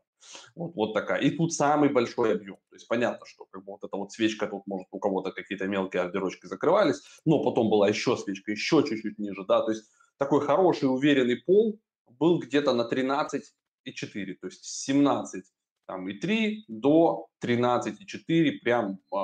Вот, 0.55 0.75
вот 0.75 0.93
такая. 0.93 1.21
И 1.21 1.31
тут 1.31 1.53
самый 1.53 1.89
большой 1.89 2.35
объем. 2.35 2.59
Есть 2.81 2.89
понятно, 2.89 3.27
что 3.27 3.45
как 3.51 3.63
бы 3.63 3.73
вот 3.73 3.85
эта 3.85 3.95
вот 3.99 4.11
свечка, 4.11 4.47
тут 4.47 4.67
может 4.67 4.89
у 4.91 4.99
кого-то 4.99 5.33
какие-то 5.33 5.67
мелкие 5.67 6.03
ордерочки 6.03 6.47
закрывались, 6.47 7.03
но 7.27 7.45
потом 7.45 7.69
была 7.69 7.89
еще 7.89 8.17
свечка, 8.17 8.53
еще 8.53 8.83
чуть-чуть 8.83 9.19
ниже, 9.19 9.45
да, 9.47 9.61
то 9.61 9.71
есть 9.71 9.85
такой 10.17 10.41
хороший 10.41 10.87
уверенный 10.87 11.37
пол 11.37 11.79
был 12.09 12.39
где-то 12.39 12.73
на 12.73 12.85
13 12.85 13.45
и 13.85 13.93
4, 13.93 14.35
то 14.35 14.47
есть 14.47 14.65
17 14.65 15.45
там, 15.87 16.09
и 16.09 16.15
3 16.15 16.65
до 16.69 17.27
13 17.41 18.01
и 18.01 18.07
4 18.07 18.53
прям 18.61 18.99
э, 19.13 19.17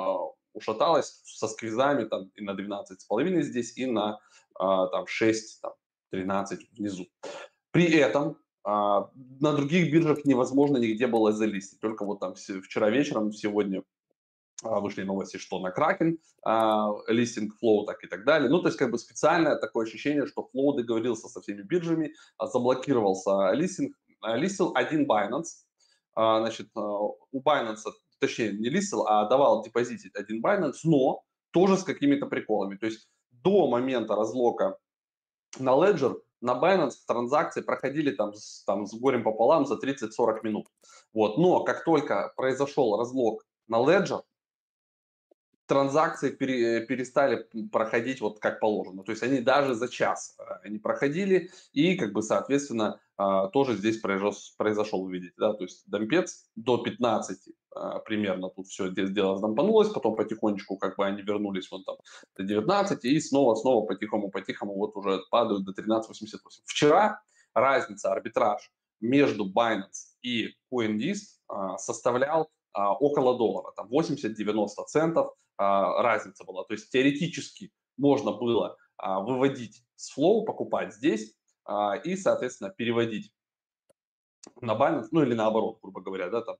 ушаталась 0.53 1.21
со 1.25 1.47
сквизами 1.47 2.05
там 2.05 2.29
и 2.35 2.41
на 2.43 2.53
12 2.53 3.01
с 3.01 3.05
половиной 3.05 3.41
здесь, 3.41 3.75
и 3.75 3.87
на 3.87 4.19
э, 4.59 4.63
там 4.91 5.07
6, 5.07 5.61
там, 5.61 5.73
13 6.11 6.73
внизу. 6.77 7.07
При 7.71 7.91
этом 7.91 8.37
а, 8.67 9.09
на 9.39 9.53
других 9.53 9.93
биржах 9.93 10.25
невозможно 10.25 10.75
нигде 10.75 11.07
было 11.07 11.31
залистить. 11.31 11.79
Только 11.79 12.03
вот 12.03 12.19
там 12.19 12.35
вчера 12.35 12.89
вечером, 12.89 13.31
сегодня 13.31 13.83
а, 14.61 14.81
вышли 14.81 15.03
новости, 15.03 15.37
что 15.37 15.59
на 15.59 15.69
Kraken 15.69 16.17
а, 16.43 16.89
листинг 17.07 17.55
Flow, 17.63 17.85
так 17.85 18.03
и 18.03 18.07
так 18.07 18.25
далее. 18.25 18.49
Ну, 18.49 18.59
то 18.59 18.67
есть, 18.67 18.77
как 18.77 18.91
бы 18.91 18.97
специальное 18.97 19.55
такое 19.55 19.85
ощущение, 19.85 20.27
что 20.27 20.49
Flow 20.53 20.75
договорился 20.75 21.29
со 21.29 21.39
всеми 21.39 21.61
биржами, 21.61 22.13
а, 22.37 22.47
заблокировался 22.47 23.53
листинг, 23.53 23.95
а, 24.19 24.35
листил 24.35 24.73
один 24.75 25.09
Binance, 25.09 25.63
а, 26.13 26.41
значит, 26.41 26.67
а, 26.75 26.81
у 26.81 27.41
Binance, 27.41 27.85
точнее, 28.19 28.51
не 28.51 28.67
листил, 28.67 29.07
а 29.07 29.29
давал 29.29 29.63
депозит 29.63 30.13
один 30.13 30.43
Binance, 30.43 30.79
но 30.83 31.23
тоже 31.51 31.77
с 31.77 31.83
какими-то 31.85 32.25
приколами. 32.25 32.75
То 32.75 32.87
есть, 32.87 33.07
до 33.31 33.69
момента 33.69 34.13
разлока 34.15 34.77
на 35.57 35.69
Ledger 35.69 36.17
на 36.41 36.53
Binance 36.53 36.95
транзакции 37.07 37.61
проходили 37.61 38.11
там, 38.11 38.33
там 38.65 38.85
с 38.85 38.93
горем 38.93 39.23
пополам 39.23 39.65
за 39.65 39.75
30-40 39.75 40.39
минут. 40.43 40.67
Вот. 41.13 41.37
Но 41.37 41.63
как 41.63 41.83
только 41.83 42.33
произошел 42.35 42.97
разлог 42.97 43.43
на 43.67 43.77
Ledger, 43.77 44.21
транзакции 45.67 46.31
пере, 46.31 46.85
перестали 46.85 47.47
проходить 47.71 48.21
вот 48.21 48.39
как 48.39 48.59
положено. 48.59 49.03
То 49.03 49.11
есть 49.11 49.21
они 49.21 49.39
даже 49.39 49.75
за 49.75 49.87
час 49.89 50.37
э, 50.39 50.69
не 50.69 50.79
проходили, 50.79 51.51
и 51.73 51.95
как 51.95 52.13
бы, 52.13 52.23
соответственно, 52.23 52.99
а, 53.17 53.47
тоже 53.47 53.75
здесь 53.75 53.99
произошел, 53.99 54.33
произошел 54.57 55.07
видите, 55.07 55.33
да, 55.37 55.53
то 55.53 55.63
есть 55.63 55.83
дампец 55.87 56.45
до 56.55 56.77
15 56.77 57.49
а, 57.66 57.66
примерно 58.05 58.49
тут 58.49 58.67
все 58.67 58.89
дело 58.89 59.37
сдампанулось, 59.37 59.89
потом 59.89 60.15
потихонечку 60.15 60.77
как 60.77 60.97
бы 60.97 61.05
они 61.05 61.21
вернулись 61.21 61.69
вон 61.71 61.83
там 61.83 61.97
до 62.35 62.43
19 62.43 63.05
и 63.05 63.19
снова-снова 63.19 63.85
потихому-потихому 63.85 64.75
вот 64.75 64.95
уже 64.95 65.21
падают 65.29 65.65
до 65.65 65.71
13.88. 65.71 66.37
Вчера 66.65 67.21
разница, 67.53 68.11
арбитраж 68.11 68.71
между 68.99 69.51
Binance 69.51 70.15
и 70.21 70.49
CoinList 70.71 71.39
а, 71.47 71.77
составлял 71.77 72.49
около 72.73 73.35
доллара, 73.37 73.71
там 73.75 73.87
80-90 73.87 74.67
центов 74.85 75.33
разница 75.57 76.43
была. 76.43 76.63
То 76.65 76.75
есть 76.75 76.91
теоретически 76.91 77.71
можно 77.97 78.31
было 78.33 78.77
выводить 78.99 79.83
с 79.95 80.11
флоу, 80.11 80.45
покупать 80.45 80.93
здесь 80.93 81.33
и, 82.03 82.15
соответственно, 82.15 82.69
переводить 82.69 83.33
на 84.61 84.73
Binance, 84.73 85.07
ну 85.11 85.23
или 85.23 85.33
наоборот, 85.33 85.79
грубо 85.81 86.01
говоря, 86.01 86.29
да, 86.29 86.41
там 86.41 86.57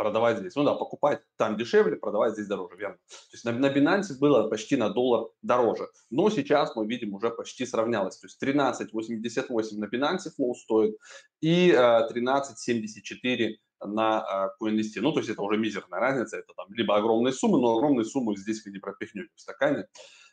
продавать 0.00 0.38
здесь. 0.38 0.54
Ну 0.56 0.64
да, 0.64 0.74
покупать 0.74 1.20
там 1.36 1.58
дешевле, 1.58 1.94
продавать 1.94 2.32
здесь 2.32 2.46
дороже, 2.46 2.74
верно. 2.78 2.96
То 2.96 3.34
есть 3.34 3.44
на, 3.44 3.52
на 3.52 3.66
Binance 3.66 4.18
было 4.18 4.48
почти 4.48 4.76
на 4.76 4.88
доллар 4.88 5.28
дороже. 5.42 5.88
Но 6.08 6.30
сейчас 6.30 6.74
мы 6.74 6.86
видим 6.86 7.12
уже 7.12 7.28
почти 7.28 7.66
сравнялось. 7.66 8.16
То 8.16 8.26
есть 8.26 8.42
13.88 8.42 9.76
на 9.76 9.84
Binance 9.84 10.30
Flow 10.38 10.54
стоит 10.54 10.96
и 11.42 11.70
э, 11.70 12.08
13.74 12.10 13.56
на 13.84 14.50
э, 14.58 14.64
CoinList. 14.64 15.00
Ну, 15.02 15.12
то 15.12 15.18
есть 15.18 15.28
это 15.28 15.42
уже 15.42 15.58
мизерная 15.58 16.00
разница. 16.00 16.38
Это 16.38 16.54
там 16.56 16.72
либо 16.72 16.96
огромные 16.96 17.34
суммы, 17.34 17.60
но 17.60 17.76
огромные 17.76 18.06
суммы 18.06 18.34
здесь 18.38 18.64
вы 18.64 18.72
не 18.72 18.78
пропихнете 18.78 19.28
в 19.36 19.40
стакане. 19.40 19.86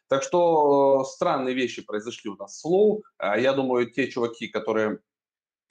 Так 0.08 0.24
что 0.24 1.02
э, 1.02 1.04
странные 1.04 1.54
вещи 1.54 1.84
произошли 1.84 2.30
у 2.30 2.38
нас 2.38 2.62
с. 2.62 2.66
Э, 3.20 3.38
я 3.38 3.52
думаю, 3.52 3.92
те 3.92 4.08
чуваки, 4.08 4.48
которые 4.48 5.00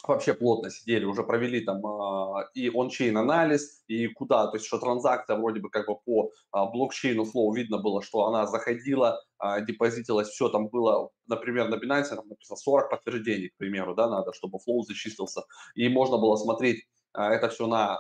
вообще 0.04 0.34
плотно 0.34 0.70
сидели, 0.70 1.04
уже 1.04 1.22
провели 1.22 1.60
там 1.60 1.84
э, 1.84 2.44
и 2.54 2.68
ончейн 2.68 3.16
анализ, 3.16 3.82
и 3.88 4.06
куда, 4.08 4.46
то 4.46 4.56
есть 4.56 4.66
что 4.66 4.78
транзакция 4.78 5.36
вроде 5.36 5.60
бы 5.60 5.70
как 5.70 5.86
бы 5.86 5.96
по 5.96 6.30
э, 6.30 6.58
блокчейну 6.72 7.24
Flow 7.24 7.54
видно 7.54 7.78
было, 7.78 8.02
что 8.02 8.26
она 8.26 8.46
заходила, 8.46 9.20
э, 9.42 9.64
депозитилась, 9.64 10.28
все 10.28 10.48
там 10.48 10.68
было, 10.68 11.10
например, 11.26 11.68
на 11.68 11.76
Binance 11.76 12.14
там 12.14 12.28
написано 12.28 12.56
40 12.56 12.90
подтверждений, 12.90 13.48
к 13.48 13.56
примеру, 13.56 13.94
да, 13.94 14.08
надо, 14.08 14.32
чтобы 14.32 14.58
Flow 14.58 14.82
зачистился, 14.82 15.42
и 15.74 15.88
можно 15.88 16.18
было 16.18 16.36
смотреть 16.36 16.84
это 17.12 17.48
все 17.48 17.66
на 17.66 17.98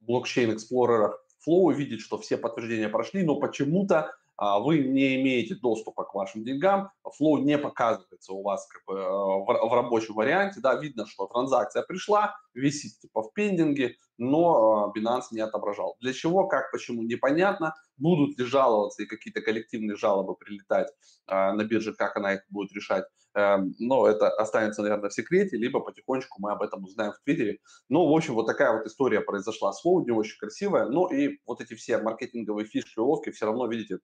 блокчейн-эксплорерах 0.00 1.18
Flow, 1.46 1.72
видеть, 1.72 2.00
что 2.00 2.18
все 2.18 2.36
подтверждения 2.36 2.88
прошли, 2.88 3.22
но 3.22 3.36
почему-то 3.36 4.12
вы 4.38 4.78
не 4.78 5.20
имеете 5.20 5.56
доступа 5.56 6.04
к 6.04 6.14
вашим 6.14 6.44
деньгам, 6.44 6.90
флоу 7.16 7.38
не 7.38 7.58
показывается 7.58 8.32
у 8.32 8.42
вас 8.42 8.66
как 8.68 8.82
бы, 8.86 9.00
э, 9.00 9.04
в, 9.04 9.44
в 9.46 9.74
рабочем 9.74 10.14
варианте, 10.14 10.60
да, 10.60 10.74
видно, 10.74 11.06
что 11.06 11.26
транзакция 11.26 11.82
пришла, 11.82 12.36
висит 12.54 12.98
типа 13.00 13.22
в 13.22 13.32
пендинге, 13.32 13.96
но 14.16 14.92
а, 14.94 14.98
Binance 14.98 15.26
не 15.32 15.40
отображал. 15.40 15.96
Для 16.00 16.12
чего, 16.12 16.46
как, 16.46 16.70
почему, 16.72 17.02
непонятно. 17.02 17.74
Будут 17.96 18.38
ли 18.38 18.44
жаловаться 18.44 19.02
и 19.02 19.06
какие-то 19.06 19.40
коллективные 19.40 19.96
жалобы 19.96 20.36
прилетать 20.36 20.88
а, 21.26 21.52
на 21.52 21.64
бирже, 21.64 21.94
как 21.94 22.16
она 22.16 22.34
их 22.34 22.42
будет 22.48 22.72
решать. 22.72 23.04
Эм, 23.34 23.74
но 23.78 24.06
это 24.08 24.30
останется, 24.30 24.82
наверное, 24.82 25.10
в 25.10 25.14
секрете, 25.14 25.56
либо 25.56 25.80
потихонечку 25.80 26.40
мы 26.40 26.52
об 26.52 26.62
этом 26.62 26.82
узнаем 26.84 27.12
в 27.12 27.20
Твиттере. 27.24 27.58
Ну, 27.88 28.08
в 28.08 28.16
общем, 28.16 28.34
вот 28.34 28.46
такая 28.46 28.76
вот 28.76 28.86
история 28.86 29.20
произошла 29.20 29.72
с 29.72 29.84
Flow, 29.84 30.02
не 30.04 30.10
очень 30.10 30.38
красивая. 30.38 30.86
Ну 30.86 31.06
и 31.06 31.38
вот 31.46 31.60
эти 31.60 31.74
все 31.74 31.98
маркетинговые 31.98 32.66
фишки, 32.66 32.98
уловки 32.98 33.30
все 33.30 33.46
равно, 33.46 33.66
видите, 33.66 33.98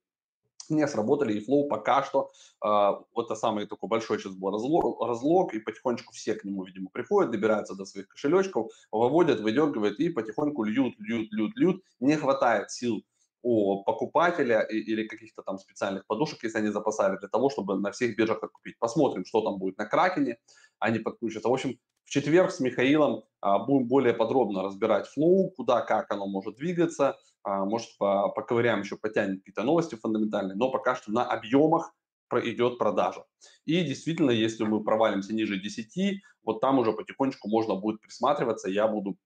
не 0.71 0.87
сработали, 0.87 1.35
и 1.35 1.47
Flow 1.47 1.69
пока 1.69 2.03
что, 2.03 2.31
э, 2.65 2.69
это 3.17 3.35
самый 3.35 3.67
такой 3.67 3.89
большой 3.89 4.19
сейчас 4.19 4.35
был 4.35 4.51
разлог, 4.51 5.01
разлог, 5.03 5.55
и 5.55 5.59
потихонечку 5.59 6.13
все 6.13 6.35
к 6.35 6.45
нему, 6.45 6.65
видимо, 6.65 6.91
приходят, 6.93 7.31
добираются 7.31 7.75
до 7.75 7.85
своих 7.85 8.09
кошелечков, 8.09 8.71
выводят, 8.93 9.41
выдергивают, 9.41 9.99
и 10.01 10.09
потихоньку 10.09 10.65
льют, 10.65 10.95
льют, 10.99 11.33
льют, 11.33 11.57
льют. 11.57 11.83
Не 12.01 12.17
хватает 12.17 12.71
сил 12.71 13.05
у 13.43 13.85
покупателя 13.85 14.63
или 14.63 15.07
каких-то 15.07 15.43
там 15.43 15.59
специальных 15.59 16.07
подушек, 16.07 16.43
если 16.43 16.59
они 16.59 16.69
запасали, 16.69 17.19
для 17.19 17.29
того, 17.29 17.51
чтобы 17.51 17.79
на 17.79 17.91
всех 17.91 18.17
биржах 18.17 18.43
откупить. 18.43 18.79
Посмотрим, 18.79 19.27
что 19.27 19.43
там 19.43 19.59
будет 19.59 19.77
на 19.77 19.85
Кракене, 19.85 20.39
они 20.79 20.99
подключатся. 20.99 21.51
В 21.51 21.53
общем, 21.53 21.79
в 22.05 22.11
четверг 22.11 22.51
с 22.51 22.61
Михаилом 22.61 23.25
а, 23.41 23.59
будем 23.59 23.87
более 23.87 24.15
подробно 24.15 24.63
разбирать 24.63 25.07
флоу, 25.09 25.51
куда, 25.51 25.83
как 25.83 26.11
оно 26.11 26.27
может 26.27 26.57
двигаться, 26.57 27.19
может, 27.45 27.97
по, 27.99 28.29
поковыряем 28.31 28.81
еще, 28.81 28.97
потянем 28.97 29.39
какие-то 29.39 29.63
новости 29.63 29.95
фундаментальные, 29.95 30.57
но 30.57 30.71
пока 30.71 30.95
что 30.95 31.13
на 31.13 31.25
объемах 31.25 31.95
идет 32.43 32.79
продажа. 32.79 33.25
И 33.65 33.83
действительно, 33.85 34.31
если 34.31 34.65
мы 34.65 34.83
провалимся 34.83 35.35
ниже 35.35 35.61
10, 35.61 36.23
вот 36.43 36.61
там 36.61 36.79
уже 36.79 36.93
потихонечку 36.93 37.49
можно 37.49 37.77
будет 37.77 38.01
присматриваться, 38.01 38.69
я 38.69 38.89
буду 38.89 39.17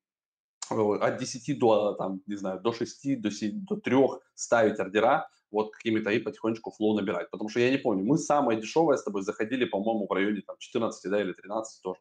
от 0.70 1.18
10 1.18 1.58
до, 1.58 1.94
там, 1.94 2.20
не 2.26 2.36
знаю, 2.36 2.60
до 2.60 2.72
6, 2.72 3.20
до, 3.20 3.30
7, 3.30 3.64
до 3.64 3.76
3 3.76 3.96
ставить 4.34 4.78
ордера, 4.78 5.28
вот 5.50 5.72
какими-то 5.72 6.10
и 6.10 6.18
потихонечку 6.18 6.70
флоу 6.70 6.94
набирать. 6.94 7.30
Потому 7.30 7.48
что 7.48 7.60
я 7.60 7.70
не 7.70 7.78
помню, 7.78 8.04
мы 8.04 8.18
самое 8.18 8.60
дешевое 8.60 8.96
с 8.96 9.02
тобой 9.02 9.22
заходили, 9.22 9.64
по-моему, 9.64 10.06
в 10.06 10.12
районе 10.12 10.42
там 10.42 10.56
14, 10.58 11.10
да, 11.10 11.20
или 11.20 11.32
13 11.32 11.82
тоже 11.82 12.00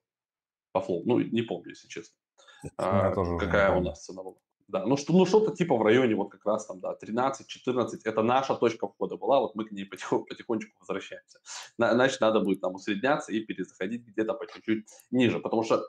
по 0.74 0.82
флоу. 0.82 1.04
Ну, 1.06 1.20
не 1.20 1.44
помню, 1.44 1.70
если 1.70 1.88
честно. 1.88 2.16
А, 2.78 3.12
какая 3.38 3.72
у 3.72 3.82
нас 3.82 4.04
цена 4.04 4.24
была. 4.24 4.36
Да, 4.68 4.86
ну, 4.86 4.98
что, 4.98 5.14
ну 5.14 5.26
что-то 5.26 5.56
типа 5.56 5.78
в 5.78 5.82
районе 5.82 6.16
вот 6.16 6.30
как 6.30 6.46
раз 6.46 6.66
там, 6.66 6.82
да, 6.82 6.98
13-14, 7.02 8.02
это 8.04 8.22
наша 8.22 8.54
точка 8.56 8.88
входа 8.88 9.16
была, 9.16 9.40
вот 9.40 9.56
мы 9.56 9.64
к 9.64 9.72
ней 9.72 9.86
потихонечку 9.86 10.78
возвращаемся. 10.82 11.40
Значит, 11.78 12.20
надо 12.20 12.42
будет 12.42 12.60
там 12.60 12.76
усредняться 12.76 13.32
и 13.32 13.40
перезаходить 13.40 14.06
где-то 14.06 14.34
по 14.34 14.46
чуть-чуть 14.46 14.86
ниже, 15.12 15.40
потому 15.40 15.64
что 15.64 15.84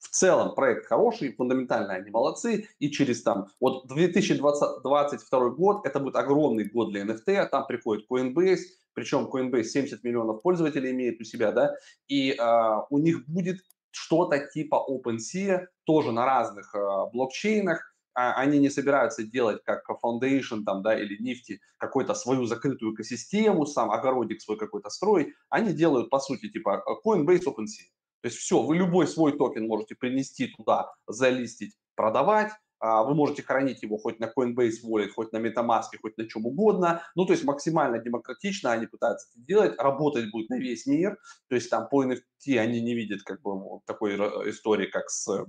в 0.00 0.08
целом 0.08 0.54
проект 0.54 0.86
хороший, 0.86 1.32
фундаментально 1.32 1.94
они 1.94 2.10
молодцы, 2.10 2.68
и 2.78 2.90
через 2.90 3.22
там, 3.22 3.46
вот 3.60 3.86
2022 3.86 5.50
год, 5.50 5.86
это 5.86 6.00
будет 6.00 6.16
огромный 6.16 6.64
год 6.64 6.90
для 6.90 7.04
NFT, 7.04 7.48
там 7.48 7.66
приходит 7.66 8.06
Coinbase, 8.10 8.60
причем 8.94 9.28
Coinbase 9.32 9.64
70 9.64 10.02
миллионов 10.02 10.42
пользователей 10.42 10.90
имеет 10.90 11.20
у 11.20 11.24
себя, 11.24 11.52
да, 11.52 11.74
и 12.08 12.32
э, 12.32 12.76
у 12.90 12.98
них 12.98 13.26
будет 13.28 13.58
что-то 13.92 14.38
типа 14.46 14.84
OpenSea, 14.90 15.66
тоже 15.84 16.12
на 16.12 16.26
разных 16.26 16.74
э, 16.74 16.78
блокчейнах, 17.12 17.93
они 18.14 18.58
не 18.58 18.70
собираются 18.70 19.22
делать 19.24 19.62
как 19.64 19.84
Foundation 20.02 20.64
там, 20.64 20.82
да, 20.82 20.98
или 20.98 21.20
Нефти 21.22 21.60
какую-то 21.78 22.14
свою 22.14 22.46
закрытую 22.46 22.94
экосистему, 22.94 23.66
сам 23.66 23.90
огородик 23.90 24.40
свой 24.40 24.56
какой-то 24.56 24.90
строить. 24.90 25.34
Они 25.48 25.72
делают, 25.72 26.10
по 26.10 26.18
сути, 26.18 26.48
типа 26.48 26.84
Coinbase 27.04 27.44
OpenSea. 27.46 27.90
То 28.22 28.28
есть 28.28 28.38
все, 28.38 28.62
вы 28.62 28.76
любой 28.76 29.06
свой 29.06 29.36
токен 29.36 29.66
можете 29.66 29.94
принести 29.94 30.46
туда, 30.46 30.90
залистить, 31.06 31.74
продавать, 31.94 32.52
а, 32.84 33.02
вы 33.02 33.14
можете 33.14 33.42
хранить 33.42 33.82
его 33.82 33.96
хоть 33.96 34.20
на 34.20 34.26
Coinbase 34.26 34.84
Wallet, 34.84 35.08
хоть 35.08 35.32
на 35.32 35.38
MetaMask, 35.38 35.96
хоть 36.02 36.18
на 36.18 36.28
чем 36.28 36.44
угодно. 36.44 37.02
Ну, 37.14 37.24
то 37.24 37.32
есть 37.32 37.44
максимально 37.44 37.98
демократично 37.98 38.72
они 38.72 38.86
пытаются 38.86 39.28
это 39.30 39.40
делать. 39.46 39.78
Работать 39.78 40.30
будет 40.30 40.50
на 40.50 40.58
весь 40.58 40.84
мир. 40.84 41.18
То 41.48 41.54
есть 41.54 41.70
там 41.70 41.88
по 41.88 42.04
NFT 42.04 42.58
они 42.58 42.82
не 42.82 42.94
видят 42.94 43.22
как 43.22 43.40
бы 43.40 43.80
такой 43.86 44.16
истории, 44.50 44.86
как 44.86 45.08
с 45.08 45.46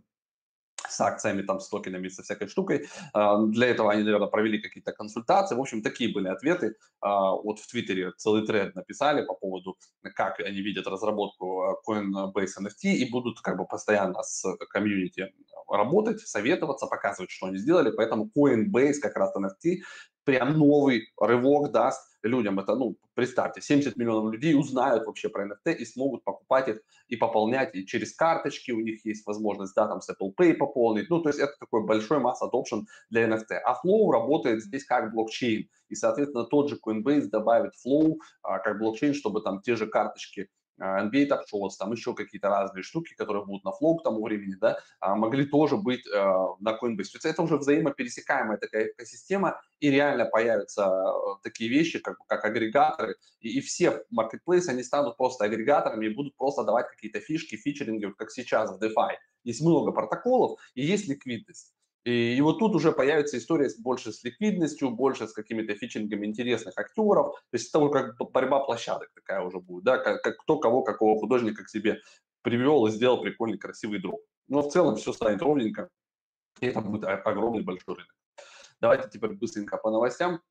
с 0.90 1.02
акциями, 1.02 1.42
там, 1.42 1.60
с 1.60 1.70
токенами, 1.70 2.08
со 2.10 2.24
всякой 2.24 2.48
штукой. 2.48 2.88
А, 3.14 3.42
для 3.46 3.68
этого 3.68 3.92
они, 3.92 4.04
наверное, 4.04 4.28
провели 4.28 4.62
какие-то 4.62 4.92
консультации. 4.92 5.56
В 5.56 5.60
общем, 5.60 5.82
такие 5.82 6.14
были 6.14 6.28
ответы. 6.28 6.76
А, 7.02 7.32
вот 7.32 7.60
в 7.60 7.68
Твиттере 7.68 8.12
целый 8.18 8.46
тред 8.46 8.76
написали 8.76 9.26
по 9.26 9.34
поводу, 9.34 9.78
как 10.16 10.40
они 10.40 10.62
видят 10.62 10.88
разработку 10.88 11.64
а, 11.64 11.76
Coinbase 11.88 12.62
NFT 12.62 12.94
и 12.94 13.10
будут 13.10 13.42
как 13.42 13.58
бы 13.58 13.66
постоянно 13.66 14.22
с 14.24 14.44
комьюнити 14.70 15.34
работать, 15.70 16.20
советоваться, 16.22 16.88
показывать, 16.88 17.32
что 17.32 17.48
они 17.48 17.58
сделали. 17.58 17.92
Поэтому 17.92 18.30
Coinbase 18.36 19.00
как 19.02 19.16
раз 19.16 19.36
NFT 19.36 19.78
прям 20.26 20.58
новый 20.58 21.08
рывок 21.18 21.72
даст 21.72 22.18
людям. 22.24 22.60
Это, 22.60 22.76
ну, 22.76 22.98
представьте, 23.14 23.62
70 23.62 23.96
миллионов 23.96 24.34
людей 24.34 24.56
узнают 24.56 25.06
вообще 25.06 25.30
про 25.30 25.46
NFT 25.48 25.76
и 25.76 25.86
смогут 25.86 26.24
покупать 26.24 26.68
их 26.68 26.82
и 27.08 27.16
пополнять. 27.16 27.74
И 27.76 27.86
через 27.86 28.14
карточки 28.14 28.72
у 28.72 28.82
них 28.82 29.06
есть 29.06 29.26
возможность, 29.26 29.76
да, 29.76 29.88
там 29.88 30.02
с 30.02 30.10
Apple 30.10 30.34
Pay 30.36 30.56
пополнить. 30.56 31.10
Ну, 31.10 31.22
то 31.22 31.30
есть 31.30 31.40
это 31.40 31.54
такой 31.60 31.86
большой 31.86 32.20
масс 32.20 32.42
adoption 32.42 32.84
для 33.10 33.28
NFT. 33.28 33.54
А 33.64 33.74
Flow 33.74 34.12
работает 34.12 34.64
здесь 34.64 34.86
как 34.86 35.14
блокчейн. 35.14 35.70
И, 35.90 35.96
соответственно, 35.96 36.46
тот 36.46 36.70
же 36.70 36.80
Coinbase 36.84 37.28
добавит 37.28 37.74
Flow 37.86 38.16
а, 38.42 38.60
как 38.60 38.80
блокчейн, 38.80 39.14
чтобы 39.14 39.42
там 39.42 39.62
те 39.62 39.76
же 39.76 39.86
карточки 39.88 40.50
NBA 40.80 41.28
Top 41.28 41.42
Shots, 41.52 41.74
там 41.80 41.92
еще 41.92 42.14
какие-то 42.14 42.50
разные 42.50 42.84
штуки, 42.84 43.14
которые 43.16 43.46
будут 43.46 43.64
на 43.64 43.72
флоу 43.72 43.98
к 43.98 44.04
тому 44.04 44.24
времени, 44.24 44.56
да, 44.56 44.80
а, 45.00 45.16
могли 45.16 45.46
тоже 45.46 45.78
быть 45.78 46.06
э, 46.08 46.12
на 46.60 46.72
Coinbase. 46.72 47.12
То 47.12 47.18
есть 47.18 47.26
это 47.26 47.42
уже 47.42 47.58
взаимопересекаемая 47.58 48.58
такая 48.58 48.88
экосистема, 48.88 49.62
и 49.80 49.90
реально 49.90 50.26
появятся 50.26 50.92
такие 51.44 51.70
вещи, 51.70 52.00
как, 52.00 52.18
как 52.28 52.44
агрегаторы, 52.46 53.16
и, 53.40 53.58
и 53.58 53.62
все 53.62 54.04
маркетплейсы, 54.10 54.70
они 54.70 54.84
станут 54.84 55.18
просто 55.18 55.46
агрегаторами 55.46 56.08
и 56.08 56.10
будут 56.10 56.36
просто 56.36 56.64
давать 56.64 56.88
какие-то 56.88 57.20
фишки, 57.20 57.56
фичеринги, 57.56 58.06
вот 58.06 58.16
как 58.16 58.32
сейчас 58.32 58.72
в 58.72 58.82
DeFi. 58.84 59.16
Есть 59.44 59.62
много 59.62 59.92
протоколов 59.92 60.60
и 60.74 60.84
есть 60.84 61.08
ликвидность. 61.08 61.75
И, 62.06 62.36
и 62.36 62.42
вот 62.42 62.60
тут 62.60 62.76
уже 62.76 62.92
появится 62.92 63.38
история 63.38 63.68
больше 63.80 64.14
с 64.14 64.24
ликвидностью, 64.24 64.92
больше 64.92 65.28
с 65.28 65.34
какими-то 65.34 65.74
фичингами 65.74 66.28
интересных 66.28 66.78
актеров. 66.78 67.36
То 67.36 67.58
есть 67.58 67.74
это 67.74 67.90
как 67.90 68.16
борьба 68.32 68.60
площадок 68.60 69.10
такая 69.16 69.42
уже 69.42 69.60
будет, 69.60 69.84
да, 69.84 69.98
как, 69.98 70.22
как 70.22 70.38
кто 70.38 70.60
кого, 70.60 70.84
какого 70.84 71.20
художника 71.20 71.64
к 71.64 71.70
себе 71.70 72.02
привел 72.44 72.86
и 72.86 72.92
сделал 72.92 73.22
прикольный, 73.22 73.58
красивый 73.58 74.00
дроп. 74.00 74.22
Но 74.48 74.62
в 74.62 74.72
целом 74.72 74.98
все 74.98 75.14
станет 75.14 75.42
ровненько, 75.42 75.90
и 76.60 76.68
это 76.68 76.82
будет 76.82 77.06
огромный 77.06 77.64
большой 77.64 77.96
рынок. 77.96 78.16
Давайте 78.80 79.10
теперь 79.10 79.32
быстренько 79.32 79.78
по 79.78 79.90
новостям. 79.90 80.42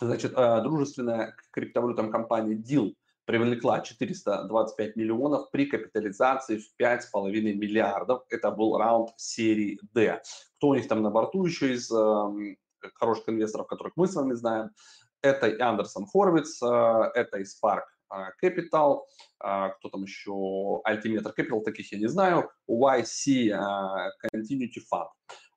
Значит, 0.00 0.32
э, 0.34 0.62
дружественная 0.62 1.36
криптовалютам 1.52 2.10
компания 2.10 2.56
DEAL 2.56 2.94
привлекла 3.24 3.80
425 3.80 4.96
миллионов 4.96 5.50
при 5.50 5.66
капитализации 5.66 6.58
в 6.58 6.80
5,5 6.80 7.30
миллиардов. 7.54 8.24
Это 8.30 8.50
был 8.50 8.76
раунд 8.76 9.10
серии 9.16 9.78
D. 9.94 10.20
Кто 10.56 10.68
у 10.68 10.74
них 10.74 10.88
там 10.88 11.02
на 11.02 11.10
борту 11.10 11.44
еще 11.44 11.72
из 11.72 11.90
э, 11.90 12.56
хороших 12.94 13.28
инвесторов, 13.28 13.66
которых 13.66 13.94
мы 13.96 14.06
с 14.06 14.14
вами 14.14 14.34
знаем? 14.34 14.70
Это 15.22 15.48
и 15.48 15.58
Андерсон 15.58 16.06
Хорвиц, 16.06 16.62
э, 16.62 17.10
это 17.14 17.38
и 17.38 17.44
Spark 17.44 17.84
э, 18.12 18.16
Capital, 18.42 19.00
э, 19.42 19.70
кто 19.78 19.88
там 19.90 20.02
еще, 20.02 20.82
Altimeter 20.86 21.32
Capital, 21.36 21.62
таких 21.62 21.92
я 21.92 21.98
не 21.98 22.08
знаю, 22.08 22.50
YC 22.68 23.50
э, 23.50 24.10
Continuity 24.34 24.82
Fund. 24.92 25.08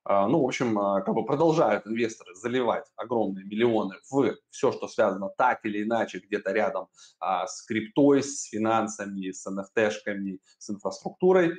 А, 0.08 0.26
ну, 0.26 0.40
в 0.40 0.46
общем, 0.46 0.78
а, 0.78 1.02
как 1.02 1.14
бы 1.14 1.26
продолжают 1.26 1.86
инвесторы 1.86 2.34
заливать 2.34 2.86
огромные 2.96 3.44
миллионы 3.44 3.96
в 4.10 4.34
все, 4.48 4.72
что 4.72 4.88
связано 4.88 5.28
так 5.36 5.62
или 5.66 5.82
иначе 5.82 6.18
где-то 6.18 6.50
рядом 6.52 6.88
а, 7.20 7.46
с 7.46 7.62
криптой, 7.66 8.22
с 8.22 8.44
финансами, 8.44 9.30
с 9.30 9.46
NFT-шками, 9.46 10.38
с 10.56 10.70
инфраструктурой. 10.70 11.56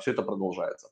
Все 0.00 0.12
это 0.12 0.22
продолжается. 0.22 0.88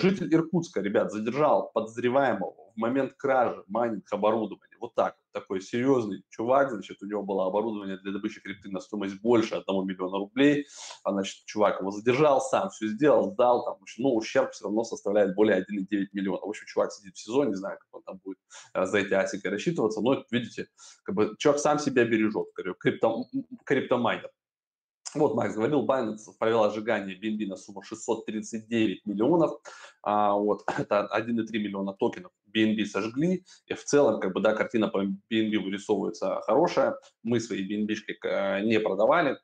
Житель 0.00 0.34
Иркутска, 0.34 0.80
ребят, 0.80 1.12
задержал 1.12 1.70
подозреваемого 1.72 2.72
в 2.74 2.76
момент 2.76 3.12
кражи 3.18 3.62
майнинг 3.68 4.10
оборудования. 4.10 4.76
Вот 4.80 4.94
так 4.94 5.16
такой 5.32 5.60
серьезный 5.60 6.22
чувак, 6.28 6.70
значит, 6.70 7.02
у 7.02 7.06
него 7.06 7.22
было 7.22 7.46
оборудование 7.46 7.98
для 7.98 8.12
добычи 8.12 8.40
крипты 8.40 8.70
на 8.70 8.80
стоимость 8.80 9.20
больше 9.20 9.54
1 9.54 9.86
миллиона 9.86 10.18
рублей, 10.18 10.66
а, 11.04 11.12
значит, 11.12 11.44
чувак 11.46 11.80
его 11.80 11.90
задержал, 11.90 12.40
сам 12.40 12.70
все 12.70 12.88
сделал, 12.88 13.32
сдал, 13.32 13.64
там, 13.64 13.78
ну, 13.98 14.14
ущерб 14.14 14.52
все 14.52 14.64
равно 14.64 14.84
составляет 14.84 15.34
более 15.34 15.58
1,9 15.58 16.08
миллиона. 16.12 16.40
В 16.40 16.48
общем, 16.48 16.66
чувак 16.66 16.92
сидит 16.92 17.16
в 17.16 17.20
сезоне, 17.20 17.50
не 17.50 17.56
знаю, 17.56 17.78
как 17.78 17.88
он 17.92 18.02
там 18.02 18.20
будет 18.24 18.38
а, 18.72 18.86
за 18.86 18.98
эти 18.98 19.14
асики 19.14 19.46
рассчитываться, 19.46 20.00
но, 20.00 20.24
видите, 20.30 20.68
как 21.04 21.14
бы 21.14 21.34
человек 21.38 21.60
сам 21.60 21.78
себя 21.78 22.04
бережет, 22.04 22.46
крипто, 22.78 23.24
криптомайнер. 23.64 24.30
Вот, 25.14 25.34
Макс 25.34 25.54
говорил, 25.54 25.84
Binance 25.86 26.32
провела 26.38 26.70
сжигание 26.70 27.18
BNB 27.18 27.46
на 27.46 27.56
сумму 27.56 27.82
639 27.82 29.06
миллионов. 29.06 29.60
А, 30.02 30.34
вот, 30.34 30.62
это 30.78 31.08
1,3 31.12 31.58
миллиона 31.58 31.92
токенов 31.92 32.32
BNB 32.54 32.84
сожгли. 32.84 33.44
И 33.66 33.74
в 33.74 33.84
целом, 33.84 34.20
как 34.20 34.32
бы, 34.32 34.40
да, 34.40 34.54
картина 34.54 34.88
по 34.88 35.02
BNB 35.04 35.58
вырисовывается 35.58 36.40
хорошая. 36.42 36.96
Мы 37.22 37.40
свои 37.40 37.66
BNB 37.66 37.94
э, 38.24 38.60
не 38.62 38.78
продавали. 38.78 39.38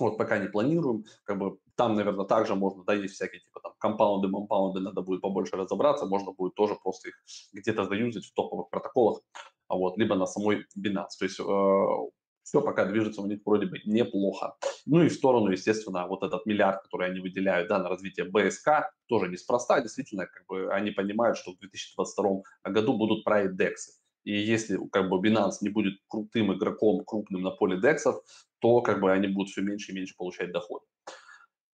Вот 0.00 0.16
пока 0.16 0.38
не 0.38 0.48
планируем, 0.48 1.04
как 1.24 1.38
бы 1.38 1.58
там, 1.74 1.94
наверное, 1.94 2.24
также 2.24 2.54
можно, 2.54 2.84
да, 2.84 2.94
есть 2.94 3.14
всякие 3.14 3.40
типа 3.40 3.60
там 3.60 3.72
компаунды, 3.78 4.28
мампаунды, 4.28 4.80
надо 4.80 5.02
будет 5.02 5.20
побольше 5.20 5.56
разобраться, 5.56 6.06
можно 6.06 6.32
будет 6.32 6.54
тоже 6.54 6.76
просто 6.76 7.08
их 7.08 7.16
где-то 7.52 7.84
заюзать 7.84 8.24
в 8.24 8.32
топовых 8.32 8.70
протоколах, 8.70 9.20
а 9.66 9.76
вот, 9.76 9.98
либо 9.98 10.14
на 10.14 10.26
самой 10.26 10.66
Binance. 10.78 11.18
То 11.18 11.24
есть 11.24 11.40
э, 11.40 11.42
все 12.44 12.62
пока 12.62 12.86
движется 12.86 13.20
у 13.20 13.26
них 13.26 13.40
вроде 13.44 13.66
бы 13.66 13.78
неплохо. 13.84 14.56
Ну 14.90 15.02
и 15.02 15.08
в 15.08 15.12
сторону, 15.12 15.50
естественно, 15.50 16.06
вот 16.06 16.22
этот 16.22 16.46
миллиард, 16.46 16.82
который 16.82 17.10
они 17.10 17.20
выделяют 17.20 17.68
да, 17.68 17.78
на 17.78 17.90
развитие 17.90 18.24
БСК, 18.24 18.90
тоже 19.06 19.28
неспроста. 19.28 19.82
Действительно, 19.82 20.26
как 20.26 20.46
бы 20.46 20.72
они 20.72 20.92
понимают, 20.92 21.36
что 21.36 21.52
в 21.52 21.58
2022 21.58 22.42
году 22.72 22.96
будут 22.96 23.22
править 23.22 23.54
дексы. 23.54 23.92
И 24.24 24.32
если 24.32 24.78
как 24.90 25.10
бы 25.10 25.20
Binance 25.20 25.58
не 25.60 25.68
будет 25.68 26.00
крутым 26.08 26.54
игроком, 26.54 27.04
крупным 27.04 27.42
на 27.42 27.50
поле 27.50 27.78
дексов, 27.78 28.22
то 28.60 28.80
как 28.80 29.00
бы 29.00 29.12
они 29.12 29.28
будут 29.28 29.50
все 29.50 29.60
меньше 29.60 29.92
и 29.92 29.94
меньше 29.94 30.14
получать 30.16 30.52
доход. 30.52 30.82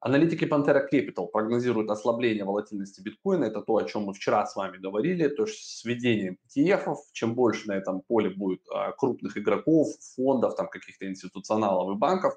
Аналитики 0.01 0.45
Pantera 0.45 0.83
Capital 0.93 1.29
прогнозируют 1.29 1.91
ослабление 1.91 2.45
волатильности 2.45 3.01
биткоина. 3.01 3.45
Это 3.45 3.63
то, 3.63 3.77
о 3.77 3.85
чем 3.85 4.03
мы 4.03 4.13
вчера 4.13 4.45
с 4.45 4.57
вами 4.57 4.77
говорили. 4.79 5.29
То 5.29 5.45
есть 5.45 5.79
с 5.79 5.85
введением 5.85 6.37
ETF, 6.49 6.97
чем 7.13 7.37
больше 7.37 7.69
на 7.69 7.75
этом 7.75 8.03
поле 8.03 8.31
будет 8.31 8.61
а, 8.75 8.91
крупных 8.91 9.39
игроков, 9.39 9.87
фондов, 10.17 10.57
там 10.57 10.69
каких-то 10.69 11.09
институционалов 11.09 11.97
и 11.97 11.99
банков, 11.99 12.35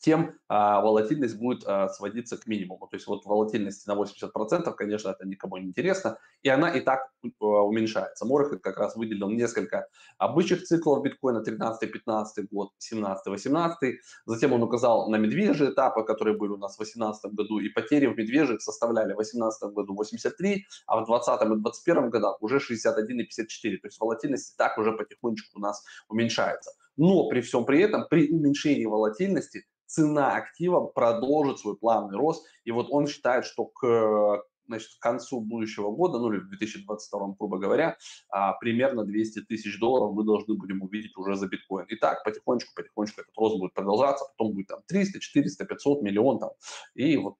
тем 0.00 0.38
а, 0.48 0.80
волатильность 0.80 1.38
будет 1.38 1.62
а, 1.66 1.88
сводиться 1.88 2.36
к 2.38 2.46
минимуму. 2.46 2.88
То 2.88 2.96
есть 2.96 3.06
вот 3.06 3.24
волатильность 3.26 3.86
на 3.86 3.94
80%, 3.94 4.72
конечно, 4.74 5.10
это 5.10 5.26
никому 5.26 5.58
не 5.58 5.66
интересно, 5.66 6.18
и 6.42 6.48
она 6.48 6.70
и 6.70 6.80
так 6.80 7.10
а, 7.22 7.44
уменьшается. 7.44 8.24
Морохет 8.24 8.62
как 8.62 8.78
раз 8.78 8.96
выделил 8.96 9.28
несколько 9.28 9.88
обычных 10.18 10.64
циклов 10.64 11.04
биткоина 11.04 11.44
13-15 11.46 12.48
год, 12.50 12.70
17-18. 12.92 13.96
Затем 14.24 14.52
он 14.54 14.62
указал 14.62 15.10
на 15.10 15.16
медвежьи 15.16 15.70
этапы, 15.70 16.02
которые 16.02 16.36
были 16.36 16.52
у 16.52 16.56
нас 16.56 16.74
в 16.74 16.78
2018 16.78 17.32
году, 17.34 17.58
и 17.58 17.68
потери 17.68 18.06
в 18.06 18.16
медвежьих 18.16 18.62
составляли 18.62 19.12
в 19.12 19.16
2018 19.16 19.74
году 19.74 19.94
83, 19.94 20.64
а 20.86 20.96
в 20.96 21.06
2020 21.06 21.42
и 21.42 21.46
2021 21.46 22.10
годах 22.10 22.42
уже 22.42 22.58
61 22.58 23.20
и 23.20 23.24
54. 23.24 23.76
То 23.76 23.86
есть 23.86 24.00
волатильность 24.00 24.54
и 24.54 24.56
так 24.56 24.78
уже 24.78 24.92
потихонечку 24.92 25.58
у 25.58 25.60
нас 25.60 25.84
уменьшается. 26.08 26.70
Но 26.96 27.28
при 27.28 27.40
всем 27.40 27.64
при 27.64 27.80
этом, 27.80 28.06
при 28.08 28.30
уменьшении 28.30 28.84
волатильности, 28.84 29.66
цена 29.90 30.36
актива 30.36 30.86
продолжит 30.86 31.58
свой 31.58 31.76
плавный 31.76 32.16
рост. 32.16 32.46
И 32.64 32.70
вот 32.70 32.86
он 32.90 33.06
считает, 33.06 33.44
что 33.44 33.66
к 33.66 34.44
значит, 34.66 34.90
к 34.98 35.02
концу 35.02 35.40
будущего 35.40 35.90
года, 35.90 36.18
ну 36.18 36.32
или 36.32 36.38
в 36.40 36.48
2022, 36.48 37.34
грубо 37.38 37.58
говоря, 37.58 37.96
а, 38.28 38.52
примерно 38.52 39.04
200 39.04 39.40
тысяч 39.40 39.80
долларов 39.80 40.14
мы 40.14 40.24
должны 40.24 40.54
будем 40.54 40.80
увидеть 40.82 41.16
уже 41.16 41.34
за 41.34 41.48
биткоин. 41.48 41.86
И 41.86 41.96
так 41.96 42.22
потихонечку, 42.22 42.72
потихонечку 42.76 43.22
этот 43.22 43.36
рост 43.36 43.58
будет 43.58 43.74
продолжаться, 43.74 44.24
потом 44.36 44.54
будет 44.54 44.68
там 44.68 44.80
300, 44.86 45.18
400, 45.18 45.64
500 45.64 46.02
миллион 46.02 46.38
там. 46.38 46.50
И 46.94 47.16
вот 47.16 47.34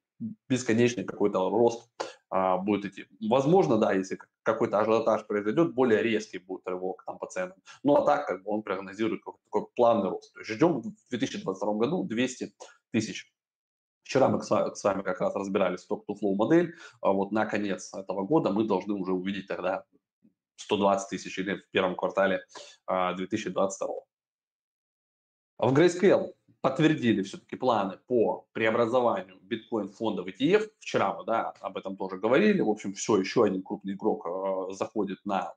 бесконечный 0.48 1.04
какой-то 1.04 1.48
рост 1.50 1.88
а, 2.30 2.58
будет 2.58 2.84
идти. 2.84 3.06
Возможно, 3.20 3.78
да, 3.78 3.92
если 3.92 4.18
какой-то 4.42 4.78
ажиотаж 4.78 5.26
произойдет, 5.26 5.74
более 5.74 6.02
резкий 6.02 6.38
будет 6.38 6.66
рывок 6.66 7.04
там 7.04 7.18
по 7.18 7.26
ценам. 7.26 7.56
Ну 7.82 7.96
а 7.96 8.04
так 8.04 8.26
как 8.26 8.42
бы 8.42 8.50
он 8.50 8.62
прогнозирует 8.62 9.22
какой-то 9.22 9.44
такой 9.44 9.66
плавный 9.74 10.10
рост. 10.10 10.32
То 10.32 10.40
есть 10.40 10.50
ждем 10.50 10.80
в 10.80 11.08
2022 11.10 11.74
году 11.74 12.04
200 12.04 12.54
тысяч. 12.90 13.32
Вчера 14.02 14.28
мы 14.28 14.42
с 14.42 14.50
вами 14.50 15.02
как 15.02 15.20
раз 15.20 15.34
разбирали 15.36 15.76
stock-to-flow 15.76 16.34
модель. 16.34 16.74
А 17.00 17.12
вот 17.12 17.32
на 17.32 17.46
конец 17.46 17.94
этого 17.94 18.24
года 18.24 18.50
мы 18.50 18.64
должны 18.64 18.94
уже 18.94 19.12
увидеть 19.12 19.46
тогда 19.46 19.84
120 20.56 21.08
тысяч 21.08 21.38
или 21.38 21.56
в 21.56 21.70
первом 21.70 21.94
квартале 21.96 22.44
2022. 22.88 23.88
А 25.58 25.66
в 25.66 25.74
Grayscale 25.74 26.32
подтвердили 26.60 27.22
все-таки 27.22 27.56
планы 27.56 27.98
по 28.06 28.46
преобразованию 28.52 29.38
биткоин-фонда 29.42 30.22
в 30.22 30.26
ETF. 30.26 30.68
Вчера 30.78 31.14
мы 31.14 31.24
да, 31.24 31.52
об 31.60 31.76
этом 31.76 31.96
тоже 31.96 32.18
говорили. 32.18 32.60
В 32.60 32.68
общем, 32.68 32.92
все, 32.94 33.18
еще 33.18 33.44
один 33.44 33.62
крупный 33.62 33.94
игрок 33.94 34.26
э, 34.26 34.72
заходит 34.74 35.18
на 35.24 35.54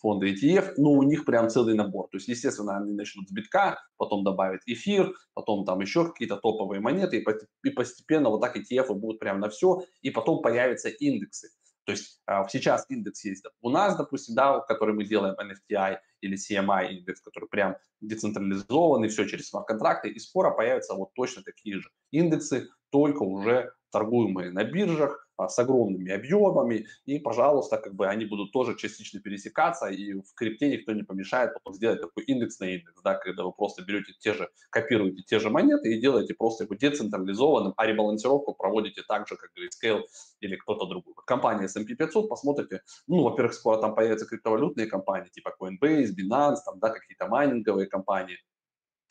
фонды 0.00 0.32
ETF, 0.32 0.74
но 0.76 0.92
у 0.92 1.02
них 1.02 1.24
прям 1.24 1.48
целый 1.48 1.74
набор. 1.74 2.08
То 2.10 2.18
есть, 2.18 2.28
естественно, 2.28 2.76
они 2.76 2.92
начнут 2.92 3.28
с 3.28 3.32
битка, 3.32 3.78
потом 3.96 4.22
добавят 4.22 4.60
эфир, 4.66 5.14
потом 5.32 5.64
там 5.64 5.80
еще 5.80 6.06
какие-то 6.06 6.36
топовые 6.36 6.80
монеты, 6.80 7.24
и 7.62 7.70
постепенно 7.70 8.28
вот 8.28 8.40
так 8.40 8.56
ETF 8.56 8.94
будут 8.94 9.20
прям 9.20 9.40
на 9.40 9.48
все, 9.48 9.82
и 10.02 10.10
потом 10.10 10.42
появятся 10.42 10.88
индексы. 10.90 11.50
То 11.84 11.92
есть 11.92 12.20
а, 12.26 12.48
сейчас 12.48 12.86
индекс 12.88 13.24
есть 13.24 13.44
у 13.60 13.70
нас, 13.70 13.96
допустим, 13.96 14.34
да, 14.34 14.60
который 14.60 14.94
мы 14.94 15.04
делаем 15.04 15.34
NFTI 15.38 15.98
или 16.22 16.36
CMI 16.36 16.88
индекс, 16.88 17.20
который 17.20 17.48
прям 17.48 17.76
децентрализованный, 18.00 19.08
все 19.08 19.26
через 19.26 19.48
смарт-контракты, 19.48 20.08
и 20.08 20.18
скоро 20.18 20.50
появятся 20.50 20.94
вот 20.94 21.12
точно 21.14 21.42
такие 21.42 21.80
же 21.80 21.90
индексы, 22.10 22.68
только 22.90 23.22
уже 23.22 23.72
торгуемые 23.90 24.50
на 24.50 24.64
биржах, 24.64 25.23
с 25.38 25.58
огромными 25.58 26.10
объемами, 26.12 26.86
и, 27.06 27.18
пожалуйста, 27.18 27.78
как 27.78 27.94
бы 27.94 28.06
они 28.06 28.24
будут 28.24 28.52
тоже 28.52 28.76
частично 28.76 29.20
пересекаться, 29.20 29.86
и 29.88 30.14
в 30.14 30.34
крипте 30.34 30.70
никто 30.70 30.92
не 30.92 31.02
помешает 31.02 31.54
потом 31.54 31.74
сделать 31.74 32.00
такой 32.00 32.24
индекс 32.24 32.60
на 32.60 32.64
индекс, 32.64 33.02
да, 33.02 33.14
когда 33.14 33.44
вы 33.44 33.52
просто 33.52 33.82
берете 33.82 34.12
те 34.18 34.34
же, 34.34 34.48
копируете 34.70 35.22
те 35.22 35.38
же 35.40 35.50
монеты 35.50 35.94
и 35.94 36.00
делаете 36.00 36.34
просто 36.34 36.64
его 36.64 36.74
децентрализованным, 36.74 37.74
а 37.76 37.86
ребалансировку 37.86 38.54
проводите 38.54 39.02
так 39.06 39.26
же, 39.28 39.36
как 39.36 39.50
Grayscale 39.56 40.02
или 40.40 40.56
кто-то 40.56 40.86
другой. 40.86 41.14
компания 41.26 41.64
S&P 41.64 41.94
500, 41.94 42.28
посмотрите, 42.28 42.82
ну, 43.06 43.22
во-первых, 43.22 43.54
скоро 43.54 43.80
там 43.80 43.94
появятся 43.94 44.26
криптовалютные 44.26 44.86
компании, 44.86 45.30
типа 45.30 45.54
Coinbase, 45.60 46.10
Binance, 46.16 46.58
там, 46.64 46.78
да, 46.78 46.90
какие-то 46.90 47.26
майнинговые 47.26 47.86
компании, 47.86 48.38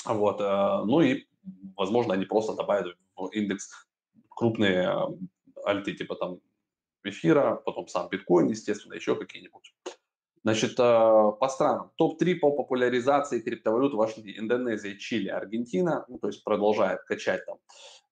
вот, 0.05 0.41
э, 0.41 0.83
ну 0.85 1.01
и, 1.01 1.25
возможно, 1.75 2.13
они 2.13 2.25
просто 2.25 2.55
добавят 2.55 2.95
в 3.15 3.27
индекс 3.27 3.69
крупные 4.29 4.89
альты 5.65 5.93
типа 5.93 6.15
там 6.15 6.39
эфира, 7.03 7.55
потом 7.65 7.87
сам 7.87 8.09
биткоин, 8.09 8.47
естественно, 8.47 8.93
еще 8.93 9.15
какие-нибудь. 9.15 9.73
Значит, 10.43 10.71
э, 10.71 10.83
по 11.39 11.47
странам. 11.47 11.91
Топ-3 11.95 12.35
по 12.35 12.51
популяризации 12.51 13.39
криптовалют 13.39 13.93
вошли 13.93 14.37
Индонезия, 14.37 14.97
Чили, 14.97 15.29
Аргентина. 15.29 16.05
Ну, 16.09 16.19
то 16.19 16.27
есть 16.27 16.43
продолжает 16.43 16.99
качать 17.03 17.43
там 17.45 17.59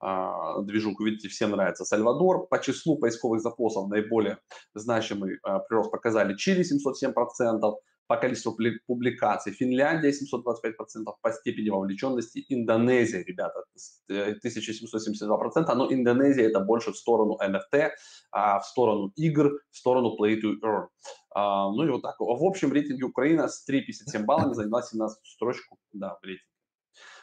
э, 0.01 0.63
движуху. 0.63 1.03
Видите, 1.03 1.27
всем 1.27 1.51
нравится 1.51 1.83
Сальвадор. 1.83 2.47
По 2.47 2.61
числу 2.61 2.97
поисковых 2.97 3.41
запросов 3.41 3.89
наиболее 3.89 4.37
значимый 4.73 5.33
э, 5.33 5.59
прирост 5.67 5.91
показали 5.91 6.37
Чили 6.37 6.63
707%, 6.63 7.75
по 8.11 8.17
количеству 8.17 8.57
публикаций. 8.87 9.53
Финляндия 9.53 10.09
725% 10.09 11.13
по 11.21 11.31
степени 11.31 11.69
вовлеченности. 11.69 12.45
Индонезия, 12.49 13.23
ребята, 13.23 13.63
1772%. 14.11 15.75
Но 15.75 15.93
Индонезия 15.93 16.49
это 16.49 16.59
больше 16.59 16.91
в 16.91 16.97
сторону 16.97 17.37
NFT, 17.41 17.91
а 18.31 18.59
в 18.59 18.65
сторону 18.65 19.13
игр, 19.15 19.61
в 19.71 19.77
сторону 19.77 20.17
play 20.19 20.41
to 20.41 20.55
earn. 20.61 20.87
А, 21.33 21.71
ну 21.71 21.85
и 21.85 21.89
вот 21.89 22.01
так. 22.01 22.19
В 22.19 22.45
общем 22.45 22.73
рейтинге 22.73 23.05
Украина 23.05 23.47
с 23.47 23.65
3,57 23.69 24.25
баллами 24.25 24.55
заняла 24.55 24.81
17 24.81 25.19
строчку 25.23 25.77
да, 25.93 26.17
в 26.21 26.25
рейтинге. 26.25 26.43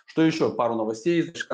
Что 0.06 0.22
еще? 0.22 0.54
Пару 0.54 0.74
новостей. 0.74 1.20
Значит, 1.20 1.48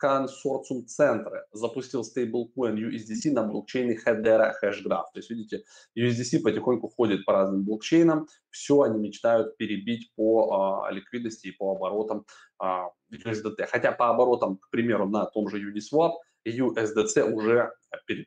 консорциум 0.00 0.86
центра 0.86 1.46
запустил 1.52 2.02
стейблкоин 2.04 2.74
USDC 2.74 3.32
на 3.32 3.44
блокчейне 3.44 3.96
Hedera 3.96 4.52
Hashgraph. 4.62 5.04
То 5.12 5.16
есть, 5.16 5.30
видите, 5.30 5.62
USDC 5.94 6.40
потихоньку 6.42 6.88
ходит 6.88 7.26
по 7.26 7.34
разным 7.34 7.64
блокчейнам. 7.64 8.26
Все 8.48 8.80
они 8.80 8.98
мечтают 8.98 9.58
перебить 9.58 10.10
по 10.16 10.86
а, 10.86 10.90
ликвидности 10.90 11.48
и 11.48 11.52
по 11.52 11.72
оборотам 11.72 12.24
а, 12.58 12.88
USDT. 13.12 13.66
Хотя 13.70 13.92
по 13.92 14.08
оборотам, 14.08 14.56
к 14.56 14.70
примеру, 14.70 15.06
на 15.06 15.26
том 15.26 15.48
же 15.50 15.58
Uniswap 15.58 16.14
USDC 16.48 17.30
уже 17.30 17.70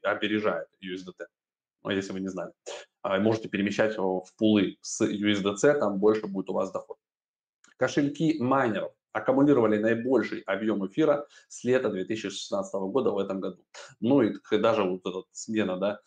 опережает 0.04 0.68
USDT. 0.80 1.26
Ну, 1.84 1.90
если 1.90 2.14
вы 2.14 2.20
не 2.20 2.30
знали. 2.30 2.52
А, 3.02 3.20
можете 3.20 3.50
перемещать 3.50 3.96
его 3.96 4.22
в 4.22 4.36
пулы 4.36 4.78
с 4.82 5.04
USDC, 5.04 5.80
там 5.80 5.98
больше 5.98 6.28
будет 6.28 6.52
у 6.52 6.54
вас 6.54 6.72
доход. 6.72 6.98
Кошельки 7.78 8.38
майнеров 8.40 8.94
аккумулировали 9.14 9.78
наибольший 9.78 10.42
объем 10.42 10.86
эфира 10.86 11.26
с 11.48 11.64
лета 11.64 11.90
2016 11.90 12.74
года 12.74 13.12
в 13.12 13.18
этом 13.18 13.40
году. 13.40 13.66
Ну 14.02 14.22
и 14.22 14.34
даже 14.52 14.84
вот 14.84 15.06
эта 15.06 15.24
смена, 15.32 15.78
да, 15.78 16.00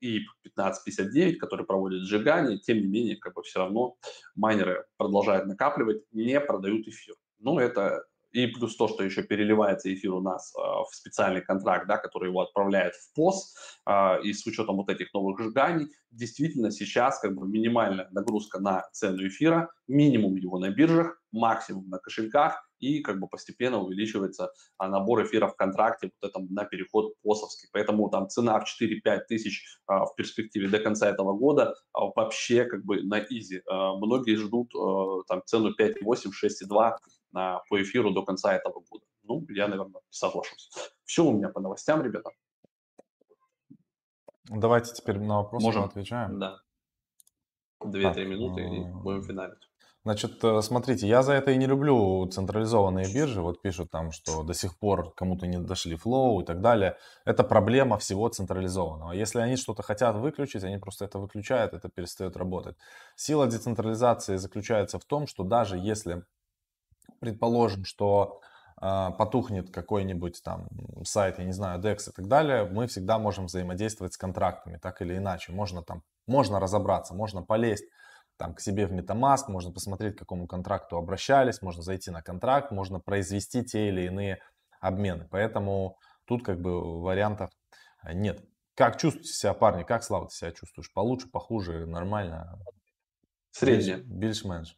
и 0.00 0.20
1559, 0.54 1.38
который 1.38 1.66
проводит 1.66 2.02
сжигание, 2.02 2.58
тем 2.58 2.78
не 2.78 2.86
менее, 2.86 3.16
как 3.16 3.34
бы 3.34 3.42
все 3.42 3.58
равно 3.58 3.96
майнеры 4.36 4.86
продолжают 4.96 5.46
накапливать, 5.46 6.04
не 6.12 6.40
продают 6.40 6.86
эфир. 6.86 7.16
Ну, 7.40 7.58
это 7.58 8.04
и 8.32 8.46
плюс 8.46 8.76
то, 8.76 8.88
что 8.88 9.04
еще 9.04 9.22
переливается 9.22 9.92
эфир 9.92 10.14
у 10.14 10.20
нас 10.20 10.52
э, 10.56 10.60
в 10.60 10.94
специальный 10.94 11.40
контракт, 11.40 11.86
да, 11.86 11.96
который 11.98 12.28
его 12.28 12.40
отправляет 12.40 12.94
в 12.94 13.14
ПОС, 13.14 13.54
э, 13.86 14.22
и 14.22 14.32
с 14.32 14.46
учетом 14.46 14.76
вот 14.76 14.88
этих 14.88 15.12
новых 15.14 15.38
сжиганий, 15.38 15.88
действительно 16.10 16.70
сейчас 16.70 17.20
как 17.20 17.34
бы 17.34 17.46
минимальная 17.48 18.08
нагрузка 18.10 18.60
на 18.60 18.88
цену 18.92 19.26
эфира, 19.26 19.70
минимум 19.88 20.36
его 20.36 20.58
на 20.58 20.70
биржах, 20.70 21.20
максимум 21.32 21.88
на 21.88 21.98
кошельках, 21.98 22.66
и 22.80 23.00
как 23.00 23.20
бы 23.20 23.28
постепенно 23.28 23.78
увеличивается 23.78 24.50
а, 24.78 24.88
набор 24.88 25.24
эфиров 25.24 25.52
в 25.52 25.56
контракте 25.56 26.10
вот 26.20 26.30
этом 26.30 26.46
на 26.50 26.64
переход 26.64 27.14
посовский. 27.22 27.68
Поэтому 27.72 28.08
там 28.08 28.28
цена 28.28 28.58
в 28.58 28.64
4-5 28.64 29.20
тысяч 29.28 29.78
а, 29.86 30.06
в 30.06 30.14
перспективе 30.16 30.68
до 30.68 30.78
конца 30.78 31.08
этого 31.08 31.34
года 31.34 31.74
а, 31.92 32.06
вообще 32.06 32.64
как 32.64 32.84
бы 32.84 33.02
на 33.02 33.20
изи. 33.20 33.62
А, 33.68 33.94
многие 33.96 34.36
ждут 34.36 34.74
а, 34.74 35.22
там 35.28 35.42
цену 35.44 35.74
5,8, 35.78 36.30
6,2 36.42 36.96
а, 37.34 37.60
по 37.68 37.82
эфиру 37.82 38.10
до 38.10 38.24
конца 38.24 38.54
этого 38.54 38.82
года. 38.88 39.04
Ну, 39.22 39.44
я, 39.50 39.68
наверное, 39.68 40.02
соглашусь. 40.10 40.70
Все 41.04 41.24
у 41.24 41.32
меня 41.32 41.48
по 41.48 41.60
новостям, 41.60 42.02
ребята. 42.02 42.30
Давайте 44.48 44.92
теперь 44.94 45.18
на 45.20 45.42
вопросы 45.42 45.66
Можем. 45.66 45.84
отвечаем. 45.84 46.38
Да. 46.38 46.58
Две-три 47.84 48.26
минуты 48.26 48.62
и 48.62 48.84
будем 48.84 49.22
финалить. 49.22 49.70
Значит, 50.02 50.42
э, 50.42 50.62
смотрите, 50.62 51.06
я 51.06 51.22
за 51.22 51.34
это 51.34 51.50
и 51.50 51.58
не 51.58 51.66
люблю 51.66 52.26
централизованные 52.26 53.12
биржи. 53.12 53.42
Вот 53.42 53.60
пишут 53.60 53.90
там, 53.90 54.12
что 54.12 54.42
до 54.42 54.54
сих 54.54 54.78
пор 54.78 55.12
кому-то 55.14 55.46
не 55.46 55.58
дошли 55.58 55.94
флоу 55.94 56.40
и 56.40 56.44
так 56.44 56.62
далее. 56.62 56.96
Это 57.26 57.44
проблема 57.44 57.98
всего 57.98 58.26
централизованного. 58.28 59.12
Если 59.12 59.40
они 59.40 59.56
что-то 59.56 59.82
хотят 59.82 60.16
выключить, 60.16 60.64
они 60.64 60.78
просто 60.78 61.04
это 61.04 61.18
выключают, 61.18 61.74
это 61.74 61.90
перестает 61.90 62.36
работать. 62.38 62.76
Сила 63.14 63.46
децентрализации 63.46 64.36
заключается 64.36 64.98
в 64.98 65.04
том, 65.04 65.26
что 65.26 65.44
даже 65.44 65.76
если, 65.76 66.24
предположим, 67.20 67.84
что 67.84 68.40
э, 68.80 69.10
потухнет 69.16 69.70
какой-нибудь 69.70 70.42
там 70.42 70.68
сайт, 71.04 71.38
я 71.38 71.44
не 71.44 71.52
знаю, 71.52 71.80
DEX 71.80 72.10
и 72.10 72.12
так 72.12 72.26
далее, 72.26 72.64
мы 72.64 72.86
всегда 72.86 73.18
можем 73.18 73.46
взаимодействовать 73.46 74.14
с 74.14 74.16
контрактами, 74.16 74.78
так 74.78 75.00
или 75.02 75.16
иначе. 75.16 75.52
Можно 75.52 75.82
там, 75.82 76.02
можно 76.26 76.58
разобраться, 76.58 77.14
можно 77.14 77.42
полезть 77.42 77.84
там, 78.36 78.54
к 78.54 78.60
себе 78.60 78.86
в 78.86 78.92
MetaMask, 78.92 79.44
можно 79.48 79.70
посмотреть, 79.70 80.16
к 80.16 80.20
какому 80.20 80.46
контракту 80.46 80.96
обращались, 80.96 81.60
можно 81.60 81.82
зайти 81.82 82.10
на 82.10 82.22
контракт, 82.22 82.70
можно 82.70 82.98
произвести 82.98 83.62
те 83.62 83.88
или 83.88 84.06
иные 84.06 84.38
обмены. 84.80 85.28
Поэтому 85.30 85.98
тут 86.24 86.42
как 86.42 86.60
бы 86.60 87.02
вариантов 87.02 87.50
нет. 88.14 88.42
Как 88.74 88.98
чувствуете 88.98 89.32
себя, 89.32 89.52
парни? 89.52 89.82
Как, 89.82 90.02
Слава, 90.02 90.28
ты 90.28 90.34
себя 90.34 90.52
чувствуешь? 90.52 90.90
Получше, 90.94 91.28
похуже, 91.28 91.86
нормально? 91.86 92.58
Среднее. 93.50 93.98
Більш-менш. 93.98 94.74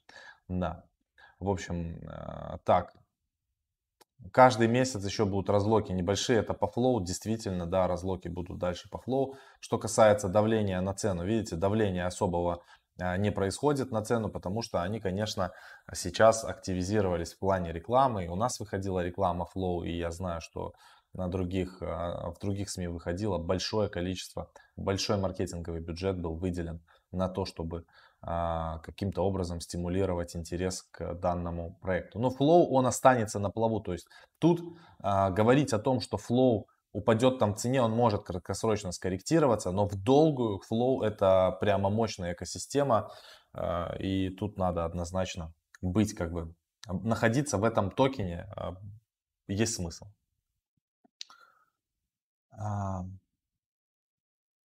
Да. 0.48 0.85
В 1.42 1.50
общем, 1.50 1.98
э, 2.02 2.59
так. 2.64 2.92
Каждый 4.33 4.68
месяц 4.68 5.05
еще 5.05 5.24
будут 5.24 5.50
разлоки 5.50 5.90
небольшие, 5.90 6.38
это 6.38 6.55
по 6.55 6.68
флоу, 6.68 7.00
действительно, 7.00 7.66
да, 7.66 7.88
разлоки 7.88 8.28
будут 8.28 8.59
дальше 8.59 8.88
по 8.88 8.98
флоу. 8.98 9.35
Что 9.59 9.78
касается 9.78 10.28
давления 10.28 10.81
на 10.81 10.94
цену, 10.94 11.24
видите, 11.24 11.57
давления 11.57 12.07
особого 12.07 12.62
а, 13.00 13.16
не 13.16 13.33
происходит 13.33 13.90
на 13.90 14.05
цену, 14.05 14.28
потому 14.31 14.62
что 14.62 14.83
они, 14.83 15.00
конечно, 15.00 15.50
сейчас 15.92 16.44
активизировались 16.44 17.33
в 17.33 17.40
плане 17.40 17.72
рекламы. 17.72 18.28
У 18.28 18.37
нас 18.37 18.61
выходила 18.61 19.00
реклама 19.00 19.48
Flow, 19.52 19.85
и 19.85 19.98
я 19.98 20.12
знаю, 20.12 20.40
что 20.40 20.72
на 21.12 21.28
других, 21.28 21.83
а, 21.83 22.31
в 22.31 22.38
других 22.38 22.70
СМИ 22.70 22.87
выходило 22.87 23.38
большое 23.38 23.88
количество, 23.88 24.52
большой 24.76 25.16
маркетинговый 25.16 25.81
бюджет 25.81 26.20
был 26.20 26.37
выделен 26.37 26.81
на 27.11 27.28
то, 27.28 27.44
чтобы 27.44 27.78
а, 27.78 27.85
каким-то 28.24 29.22
образом 29.22 29.61
стимулировать 29.61 30.37
интерес 30.37 30.82
к 30.92 31.14
данному 31.14 31.76
проекту. 31.82 32.20
Но 32.20 32.28
Flow, 32.28 32.66
он 32.70 32.87
останется 32.87 33.40
на 33.40 33.50
плаву. 33.50 33.80
То 33.80 33.92
есть 33.92 34.06
тут 34.38 34.61
говорить 35.00 35.72
о 35.72 35.80
том, 35.80 36.00
что 36.00 36.18
Flow 36.18 36.66
упадет 36.92 37.38
там 37.38 37.54
в 37.54 37.58
цене, 37.58 37.82
он 37.82 37.92
может 37.92 38.22
краткосрочно 38.22 38.92
скорректироваться, 38.92 39.72
но 39.72 39.88
в 39.88 39.94
долгую 39.94 40.61
Flow 40.70 41.04
это 41.04 41.56
прямо 41.61 41.90
мощная 41.90 42.35
экосистема, 42.35 43.11
а, 43.52 43.94
и 43.98 44.30
тут 44.30 44.58
надо 44.58 44.85
однозначно 44.85 45.52
быть 45.80 46.14
как 46.14 46.32
бы, 46.32 46.54
находиться 46.88 47.58
в 47.58 47.64
этом 47.64 47.90
токене 47.90 48.46
а, 48.56 48.76
есть 49.48 49.74
смысл. 49.74 50.06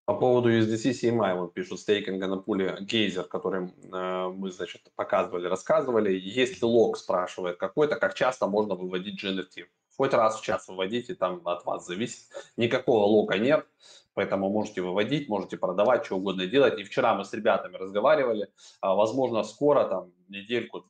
По 0.08 0.16
поводу 0.16 0.50
USDC 0.50 0.92
CMI, 0.92 1.36
вот 1.36 1.54
пишут 1.54 1.80
стейкинга 1.80 2.28
на 2.28 2.38
пуле 2.38 2.78
Гейзер, 2.80 3.26
который 3.26 3.68
э, 3.68 4.28
мы, 4.30 4.52
значит, 4.52 4.82
показывали, 4.96 5.48
рассказывали. 5.48 6.18
Есть 6.18 6.62
ли 6.62 6.66
лог, 6.68 6.98
спрашивает 6.98 7.58
какой-то, 7.58 7.98
как 7.98 8.16
часто 8.16 8.48
можно 8.48 8.74
выводить 8.74 9.24
GNFT 9.24 9.66
хоть 9.98 10.14
раз 10.14 10.40
в 10.40 10.44
час 10.44 10.68
выводите, 10.68 11.16
там 11.16 11.46
от 11.48 11.66
вас 11.66 11.86
зависит. 11.86 12.28
Никакого 12.56 13.04
лока 13.06 13.38
нет, 13.38 13.68
поэтому 14.14 14.50
можете 14.50 14.82
выводить, 14.82 15.28
можете 15.28 15.58
продавать, 15.58 16.06
что 16.06 16.18
угодно 16.18 16.46
делать. 16.46 16.80
И 16.80 16.84
вчера 16.84 17.16
мы 17.16 17.26
с 17.26 17.34
ребятами 17.34 17.78
разговаривали, 17.78 18.50
а, 18.80 18.96
возможно, 18.96 19.44
скоро, 19.44 19.86
там, 19.86 20.14
недельку, 20.30 20.86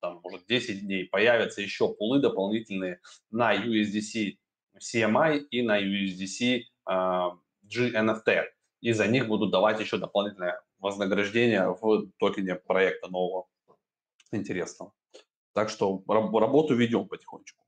там, 0.00 0.20
может, 0.24 0.46
10 0.46 0.80
дней 0.80 1.04
появятся 1.04 1.62
еще 1.62 1.94
пулы 1.94 2.20
дополнительные 2.20 3.00
на 3.30 3.54
USDC 3.54 4.36
CMI 4.78 5.38
и 5.50 5.62
на 5.62 5.80
USDC 5.80 6.62
uh, 6.88 7.38
GNFT. 7.74 8.44
И 8.80 8.92
за 8.92 9.06
них 9.06 9.28
будут 9.28 9.50
давать 9.50 9.80
еще 9.80 9.98
дополнительное 9.98 10.60
вознаграждение 10.78 11.76
в 11.80 12.10
токене 12.18 12.56
проекта 12.56 13.08
нового 13.08 13.46
интересного. 14.32 14.92
Так 15.54 15.68
что 15.68 16.02
работу 16.06 16.74
ведем 16.74 17.06
потихонечку. 17.08 17.62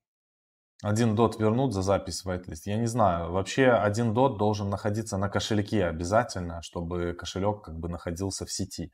Один 0.82 1.14
дот 1.14 1.38
вернут 1.38 1.72
за 1.72 1.82
запись 1.82 2.24
в 2.24 2.28
whitelist. 2.28 2.62
Я 2.64 2.76
не 2.76 2.86
знаю. 2.86 3.32
Вообще 3.32 3.68
один 3.68 4.12
дот 4.12 4.38
должен 4.38 4.68
находиться 4.68 5.16
на 5.16 5.28
кошельке 5.28 5.86
обязательно, 5.86 6.60
чтобы 6.62 7.14
кошелек 7.14 7.62
как 7.62 7.78
бы 7.78 7.88
находился 7.88 8.44
в 8.44 8.52
сети. 8.52 8.92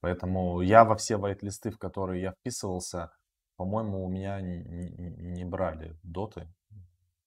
Поэтому 0.00 0.60
я 0.60 0.84
во 0.84 0.96
все 0.96 1.16
whitelist, 1.18 1.70
в 1.70 1.78
которые 1.78 2.22
я 2.22 2.32
вписывался, 2.32 3.12
по-моему, 3.56 4.04
у 4.04 4.08
меня 4.08 4.40
не, 4.40 4.58
не, 4.64 5.10
не 5.10 5.44
брали 5.44 5.96
доты. 6.02 6.48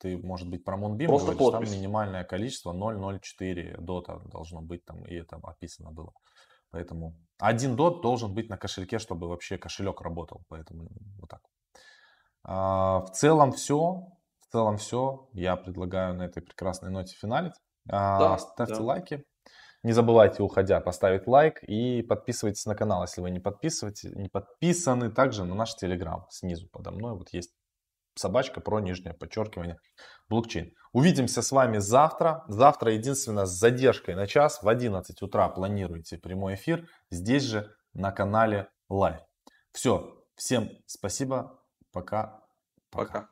Ты, 0.03 0.17
может 0.17 0.49
быть, 0.49 0.65
про 0.65 0.77
Moonbeam 0.77 1.07
Просто 1.07 1.31
говоришь, 1.31 1.53
подпись. 1.53 1.69
там 1.71 1.79
минимальное 1.79 2.25
количество 2.25 2.73
0.04 2.73 3.77
дота 3.79 4.19
должно 4.25 4.61
быть 4.61 4.83
там, 4.83 5.05
и 5.05 5.15
это 5.15 5.39
описано 5.41 5.91
было. 5.91 6.11
Поэтому 6.71 7.15
один 7.39 7.75
дот 7.77 8.01
должен 8.01 8.33
быть 8.33 8.49
на 8.49 8.57
кошельке, 8.57 8.99
чтобы 8.99 9.29
вообще 9.29 9.57
кошелек 9.57 10.01
работал. 10.01 10.43
Поэтому 10.49 10.89
вот 11.19 11.29
так. 11.29 11.39
А, 12.43 12.99
в 13.05 13.11
целом 13.11 13.53
все. 13.53 14.07
В 14.41 14.51
целом 14.51 14.75
все. 14.77 15.29
Я 15.33 15.55
предлагаю 15.55 16.13
на 16.15 16.23
этой 16.23 16.41
прекрасной 16.41 16.91
ноте 16.91 17.15
финалить. 17.15 17.53
А, 17.89 18.19
Да, 18.19 18.37
Ставьте 18.37 18.75
да. 18.75 18.81
лайки. 18.83 19.23
Не 19.83 19.93
забывайте, 19.93 20.43
уходя, 20.43 20.81
поставить 20.81 21.27
лайк 21.27 21.63
и 21.63 22.01
подписывайтесь 22.01 22.65
на 22.65 22.75
канал, 22.75 23.03
если 23.03 23.21
вы 23.21 23.31
не 23.31 23.39
подписываете, 23.39 24.09
не 24.15 24.27
подписаны. 24.29 25.11
Также 25.11 25.45
на 25.45 25.55
наш 25.55 25.75
телеграм 25.75 26.25
снизу 26.29 26.67
подо 26.69 26.91
мной 26.91 27.13
вот 27.17 27.29
есть 27.33 27.53
собачка 28.15 28.61
про 28.61 28.79
нижнее 28.79 29.13
подчеркивание 29.13 29.77
блокчейн. 30.29 30.73
Увидимся 30.91 31.41
с 31.41 31.51
вами 31.51 31.79
завтра. 31.79 32.43
Завтра 32.47 32.93
единственное 32.93 33.45
с 33.45 33.51
задержкой 33.51 34.15
на 34.15 34.27
час. 34.27 34.61
В 34.61 34.69
11 34.69 35.21
утра 35.21 35.49
планируйте 35.49 36.17
прямой 36.17 36.55
эфир 36.55 36.87
здесь 37.09 37.43
же 37.43 37.73
на 37.93 38.11
канале 38.11 38.69
Live. 38.91 39.21
Все. 39.71 40.23
Всем 40.35 40.69
спасибо. 40.85 41.59
Пока. 41.91 42.41
Пока. 42.89 43.29